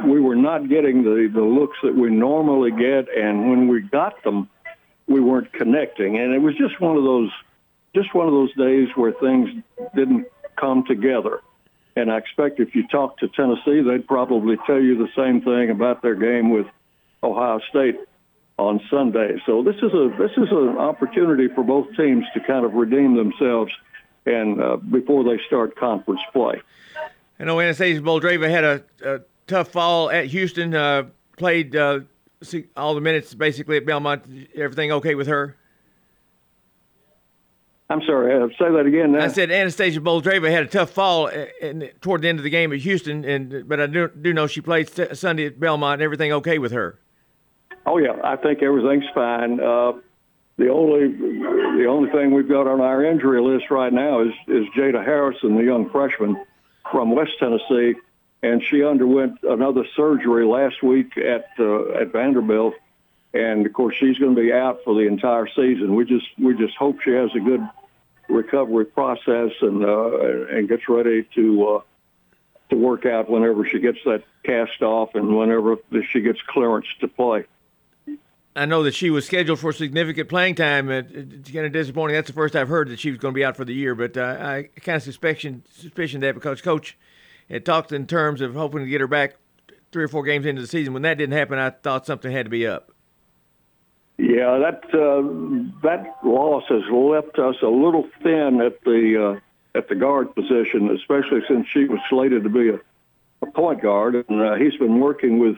we 0.06 0.20
were 0.20 0.36
not 0.36 0.68
getting 0.68 1.04
the 1.04 1.30
the 1.34 1.42
looks 1.42 1.78
that 1.84 1.96
we 1.96 2.10
normally 2.10 2.72
get, 2.72 3.08
and 3.16 3.50
when 3.50 3.68
we 3.70 3.82
got 3.82 4.22
them, 4.24 4.50
we 5.08 5.22
weren't 5.22 5.54
connecting. 5.54 6.18
And 6.18 6.34
it 6.34 6.40
was 6.40 6.56
just 6.58 6.82
one 6.82 6.98
of 6.98 7.04
those 7.04 7.32
just 7.96 8.14
one 8.14 8.28
of 8.28 8.34
those 8.34 8.54
days 8.56 8.90
where 8.96 9.14
things 9.14 9.50
didn't 9.96 10.26
come 10.58 10.84
together. 10.86 11.40
And 11.96 12.12
I 12.12 12.18
expect 12.18 12.60
if 12.60 12.76
you 12.76 12.88
talk 12.88 13.18
to 13.18 13.28
Tennessee, 13.28 13.82
they'd 13.82 14.08
probably 14.08 14.58
tell 14.66 14.80
you 14.80 14.98
the 14.98 15.10
same 15.16 15.42
thing 15.42 15.70
about 15.70 16.02
their 16.02 16.16
game 16.16 16.50
with 16.50 16.68
Ohio 17.24 17.60
State 17.70 17.98
on 18.58 18.82
Sunday. 18.90 19.42
So 19.46 19.64
this 19.64 19.76
is 19.78 19.94
a 19.94 20.14
this 20.18 20.32
is 20.38 20.52
an 20.52 20.78
opportunity 20.78 21.48
for 21.54 21.64
both 21.64 21.88
teams 21.96 22.26
to 22.34 22.40
kind 22.42 22.66
of 22.66 22.74
redeem 22.74 23.16
themselves 23.16 23.72
and 24.26 24.62
uh, 24.62 24.78
before 24.78 25.24
they 25.24 25.42
start 25.48 25.76
conference 25.76 26.22
play. 26.34 26.62
I 27.40 27.46
know 27.46 27.58
Anastasiia 27.58 28.02
Boldyreva 28.02 28.50
had 28.50 28.64
a, 28.64 28.84
a, 29.04 29.20
tough 29.48 29.70
fall 29.70 30.12
at 30.12 30.26
Houston. 30.26 30.76
Uh, 30.76 31.06
played 31.38 31.76
uh, 31.76 32.02
all 32.76 32.96
the 32.96 33.02
minutes 33.02 33.34
basically 33.34 33.78
at 33.78 33.86
Belmont. 33.86 34.24
Everything 34.56 34.92
okay 34.92 35.16
with 35.16 35.28
her? 35.28 35.56
I'm 37.90 38.02
sorry. 38.04 38.36
Uh, 38.36 38.48
say 38.50 38.72
that 38.72 38.86
again. 38.86 39.14
Now. 39.14 39.24
I 39.24 39.30
said 39.30 39.50
Anastasiia 39.50 40.00
Boldyreva 40.00 40.52
had 40.52 40.64
a 40.64 40.68
tough 40.68 40.92
fall 40.92 41.28
uh, 41.28 41.46
in, 41.60 41.90
toward 42.02 42.22
the 42.22 42.30
end 42.30 42.38
of 42.38 42.44
the 42.44 42.52
game 42.52 42.72
at 42.72 42.80
Houston, 42.80 43.26
and 43.26 43.68
but 43.68 43.80
I 43.80 43.88
do, 43.88 44.10
do 44.10 44.32
know 44.32 44.46
she 44.46 44.62
played 44.62 44.90
Sunday 45.18 45.48
at 45.48 45.60
Belmont. 45.60 46.02
Everything 46.02 46.32
okay 46.34 46.60
with 46.60 46.72
her? 46.72 47.00
Oh 47.88 47.98
yeah, 47.98 48.16
I 48.24 48.36
think 48.36 48.62
everything's 48.62 49.10
fine. 49.16 49.60
Uh, 49.60 49.94
the 50.58 50.70
only 50.70 51.08
the 51.08 51.88
only 51.90 52.12
thing 52.12 52.32
we've 52.32 52.48
got 52.48 52.68
on 52.68 52.80
our 52.80 53.04
injury 53.04 53.42
list 53.42 53.72
right 53.72 53.92
now 53.92 54.22
is 54.22 54.34
is 54.48 54.66
Jada 54.78 55.04
Harrison, 55.04 55.56
the 55.56 55.64
young 55.64 55.90
freshman 55.90 56.46
from 56.92 57.16
West 57.16 57.32
Tennessee, 57.40 57.96
and 58.44 58.62
she 58.64 58.84
underwent 58.84 59.40
another 59.42 59.84
surgery 59.96 60.46
last 60.46 60.84
week 60.84 61.18
at 61.18 61.48
uh, 61.58 61.94
at 61.94 62.12
Vanderbilt, 62.12 62.76
and 63.34 63.66
of 63.66 63.74
course 63.74 63.96
she's 63.96 64.20
going 64.20 64.36
to 64.36 64.42
be 64.42 64.54
out 64.54 64.82
for 64.84 64.94
the 64.94 65.08
entire 65.08 65.48
season. 65.48 65.96
We 65.96 66.06
just 66.06 66.28
we 66.38 66.56
just 66.56 66.76
hope 66.76 67.02
she 67.02 67.12
has 67.12 67.32
a 67.36 67.40
good 67.40 67.68
recovery 68.30 68.86
process 68.86 69.52
and 69.62 69.84
uh, 69.84 70.48
and 70.48 70.70
gets 70.70 70.88
ready 70.88 71.28
to 71.36 71.68
uh, 71.68 71.82
to 72.70 72.76
work 72.76 73.06
out 73.06 73.30
whenever 73.30 73.66
she 73.66 73.80
gets 73.80 74.00
that 74.06 74.24
cast 74.44 74.82
off 74.82 75.16
and 75.16 75.36
whenever 75.38 75.78
she 76.12 76.22
gets 76.22 76.42
clearance 76.44 76.88
to 77.00 77.08
play. 77.08 77.46
I 78.56 78.66
know 78.66 78.84
that 78.84 78.96
she 78.96 79.10
was 79.10 79.26
scheduled 79.26 79.60
for 79.60 79.72
significant 79.72 80.28
playing 80.28 80.56
time. 80.56 80.90
It's 80.90 81.52
kind 81.52 81.66
of 81.66 81.72
disappointing. 81.72 82.16
That's 82.16 82.28
the 82.28 82.34
first 82.34 82.56
I've 82.56 82.68
heard 82.68 82.90
that 82.90 83.00
she 83.00 83.10
was 83.10 83.20
going 83.20 83.34
to 83.34 83.36
be 83.36 83.46
out 83.46 83.56
for 83.56 83.64
the 83.64 83.74
year, 83.74 83.96
but 83.96 84.18
uh, 84.18 84.38
I 84.40 84.70
kind 84.82 84.98
of 84.98 85.04
suspicion 85.04 85.64
suspicion 85.72 86.22
that 86.22 86.36
because 86.36 86.62
Coach 86.62 86.98
had 87.50 87.66
talked 87.66 87.92
in 87.92 88.06
terms 88.08 88.42
of 88.42 88.56
hoping 88.56 88.82
to 88.82 88.88
get 88.88 89.02
her 89.02 89.08
back 89.08 89.36
three 89.92 90.04
or 90.04 90.08
four 90.08 90.24
games 90.24 90.46
into 90.46 90.62
the 90.62 90.68
season. 90.68 90.94
When 90.94 91.04
that 91.04 91.18
didn't 91.18 91.38
happen, 91.38 91.58
I 91.58 91.72
thought 91.72 92.06
something 92.06 92.32
had 92.32 92.46
to 92.46 92.50
be 92.50 92.68
up. 92.68 92.92
Yeah, 94.20 94.60
that 94.60 94.84
uh, 94.94 95.80
that 95.82 96.14
loss 96.26 96.64
has 96.68 96.82
left 96.92 97.40
us 97.40 97.56
a 97.64 97.68
little 97.68 98.06
thin 98.22 98.60
at 98.60 98.84
the 98.84 99.38
uh, 99.38 99.78
at 99.78 99.88
the 99.88 99.96
guard 99.96 100.36
position, 100.36 100.92
especially 100.94 101.40
since 101.48 101.66
she 101.70 101.86
was 101.86 102.02
slated 102.10 102.44
to 102.44 102.50
be 102.50 102.68
a, 102.68 102.80
a 103.42 103.52
point 103.52 103.82
guard, 103.82 104.16
and 104.16 104.42
uh, 104.42 104.56
he's 104.56 104.76
been 104.76 105.00
working 105.00 105.40
with 105.40 105.56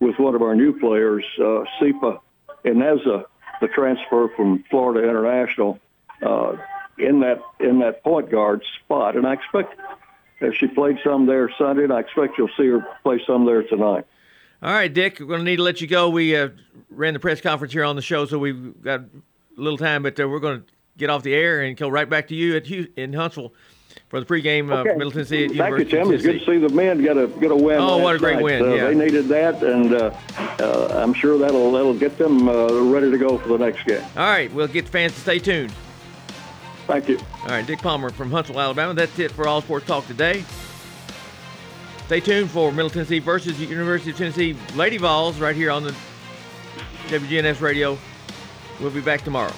with 0.00 0.18
one 0.18 0.34
of 0.34 0.42
our 0.42 0.56
new 0.56 0.76
players, 0.80 1.24
uh, 1.40 1.62
Sipa 1.78 2.20
Ineza, 2.64 3.24
the 3.60 3.68
transfer 3.68 4.28
from 4.34 4.64
Florida 4.68 5.08
International, 5.08 5.78
uh, 6.22 6.56
in 6.98 7.20
that 7.20 7.40
in 7.60 7.78
that 7.78 8.02
point 8.02 8.32
guard 8.32 8.64
spot, 8.82 9.14
and 9.14 9.24
I 9.24 9.34
expect 9.34 9.78
if 10.40 10.56
she 10.56 10.66
played 10.66 10.98
some 11.04 11.26
there 11.26 11.48
Sunday, 11.56 11.84
and 11.84 11.92
I 11.92 12.00
expect 12.00 12.36
you'll 12.36 12.50
see 12.56 12.66
her 12.66 12.84
play 13.04 13.22
some 13.24 13.46
there 13.46 13.62
tonight. 13.62 14.06
All 14.62 14.72
right, 14.72 14.92
Dick, 14.92 15.18
we're 15.18 15.26
going 15.26 15.40
to 15.40 15.44
need 15.44 15.56
to 15.56 15.64
let 15.64 15.80
you 15.80 15.88
go. 15.88 16.08
We 16.08 16.36
uh, 16.36 16.50
ran 16.90 17.14
the 17.14 17.18
press 17.18 17.40
conference 17.40 17.72
here 17.72 17.82
on 17.82 17.96
the 17.96 18.02
show, 18.02 18.26
so 18.26 18.38
we've 18.38 18.80
got 18.80 19.00
a 19.00 19.06
little 19.56 19.76
time, 19.76 20.04
but 20.04 20.20
uh, 20.20 20.28
we're 20.28 20.38
going 20.38 20.60
to 20.60 20.66
get 20.96 21.10
off 21.10 21.24
the 21.24 21.34
air 21.34 21.62
and 21.62 21.76
go 21.76 21.88
right 21.88 22.08
back 22.08 22.28
to 22.28 22.36
you 22.36 22.56
at 22.56 22.70
in 22.70 23.12
Huntsville 23.12 23.52
for 24.08 24.20
the 24.20 24.26
pregame 24.26 24.70
okay. 24.70 24.90
of 24.90 24.96
Middle 24.96 25.10
Tennessee. 25.10 25.46
At 25.46 25.50
Thank 25.50 25.58
University 25.58 25.96
you, 25.96 26.04
Tim. 26.04 26.12
It's 26.12 26.22
good 26.22 26.38
to 26.38 26.46
see 26.46 26.58
the 26.58 26.68
men 26.68 27.02
get 27.02 27.16
a 27.16 27.26
get 27.26 27.50
a 27.50 27.56
win. 27.56 27.80
Oh, 27.80 27.98
what 27.98 28.14
a 28.14 28.18
great 28.18 28.36
night. 28.36 28.44
win! 28.44 28.62
Uh, 28.62 28.74
yeah. 28.74 28.84
They 28.84 28.94
needed 28.94 29.26
that, 29.28 29.60
and 29.64 29.94
uh, 29.94 30.16
uh, 30.60 31.02
I'm 31.02 31.12
sure 31.12 31.38
that'll 31.38 31.72
that'll 31.72 31.98
get 31.98 32.16
them 32.16 32.48
uh, 32.48 32.82
ready 32.82 33.10
to 33.10 33.18
go 33.18 33.38
for 33.38 33.48
the 33.48 33.58
next 33.58 33.84
game. 33.84 34.04
All 34.16 34.26
right, 34.26 34.52
we'll 34.52 34.68
get 34.68 34.84
the 34.84 34.92
fans 34.92 35.12
to 35.14 35.20
stay 35.20 35.40
tuned. 35.40 35.72
Thank 36.86 37.08
you. 37.08 37.18
All 37.42 37.48
right, 37.48 37.66
Dick 37.66 37.80
Palmer 37.80 38.10
from 38.10 38.30
Huntsville, 38.30 38.60
Alabama. 38.60 38.94
That's 38.94 39.18
it 39.18 39.32
for 39.32 39.48
All 39.48 39.60
Sports 39.60 39.86
Talk 39.86 40.06
today. 40.06 40.44
Stay 42.12 42.20
tuned 42.20 42.50
for 42.50 42.70
Middle 42.70 42.90
Tennessee 42.90 43.20
versus 43.20 43.58
University 43.58 44.10
of 44.10 44.18
Tennessee 44.18 44.54
Lady 44.74 44.98
Vols 44.98 45.40
right 45.40 45.56
here 45.56 45.70
on 45.70 45.82
the 45.82 45.94
WGNS 47.06 47.62
radio. 47.62 47.96
We'll 48.78 48.90
be 48.90 49.00
back 49.00 49.22
tomorrow. 49.22 49.54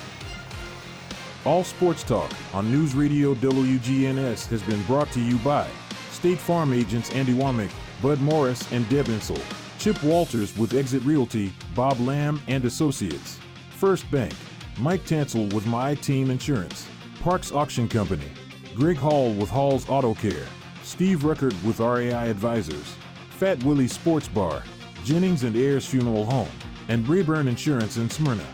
All 1.45 1.65
Sports 1.65 2.05
Talk 2.05 2.31
on 2.55 2.71
News 2.71 2.95
Radio 2.95 3.35
WGNS 3.35 4.47
has 4.47 4.63
been 4.63 4.81
brought 4.85 5.11
to 5.15 5.21
you 5.21 5.37
by 5.39 5.67
State 6.13 6.39
Farm 6.39 6.73
agents 6.73 7.11
Andy 7.11 7.35
Womack, 7.35 7.73
Bud 8.01 8.21
Morris, 8.21 8.71
and 8.71 8.89
Deb 8.89 9.07
Insel. 9.07 9.41
Chip 9.81 10.01
Walters 10.05 10.57
with 10.57 10.75
Exit 10.75 11.03
Realty, 11.03 11.53
Bob 11.75 11.99
Lamb 11.99 12.41
and 12.47 12.65
Associates. 12.65 13.37
First 13.71 14.09
Bank, 14.13 14.33
Mike 14.79 15.05
Tansel 15.05 15.53
with 15.53 15.67
My 15.67 15.97
Team 15.97 16.31
Insurance. 16.31 16.87
Parks 17.21 17.51
Auction 17.51 17.89
Company, 17.89 18.31
Greg 18.77 18.97
Hall 18.97 19.33
with 19.33 19.51
Hall's 19.51 19.89
Auto 19.89 20.15
Care. 20.15 20.47
Steve 20.85 21.25
Record 21.25 21.55
with 21.65 21.81
RAI 21.81 22.29
Advisors, 22.29 22.95
Fat 23.31 23.63
Willie 23.65 23.89
Sports 23.89 24.29
Bar, 24.29 24.63
Jennings 25.03 25.43
and 25.43 25.57
Ayers 25.57 25.87
Funeral 25.87 26.27
Home, 26.27 26.49
and 26.89 27.09
Rayburn 27.09 27.49
Insurance 27.49 27.97
in 27.97 28.11
Smyrna. 28.11 28.45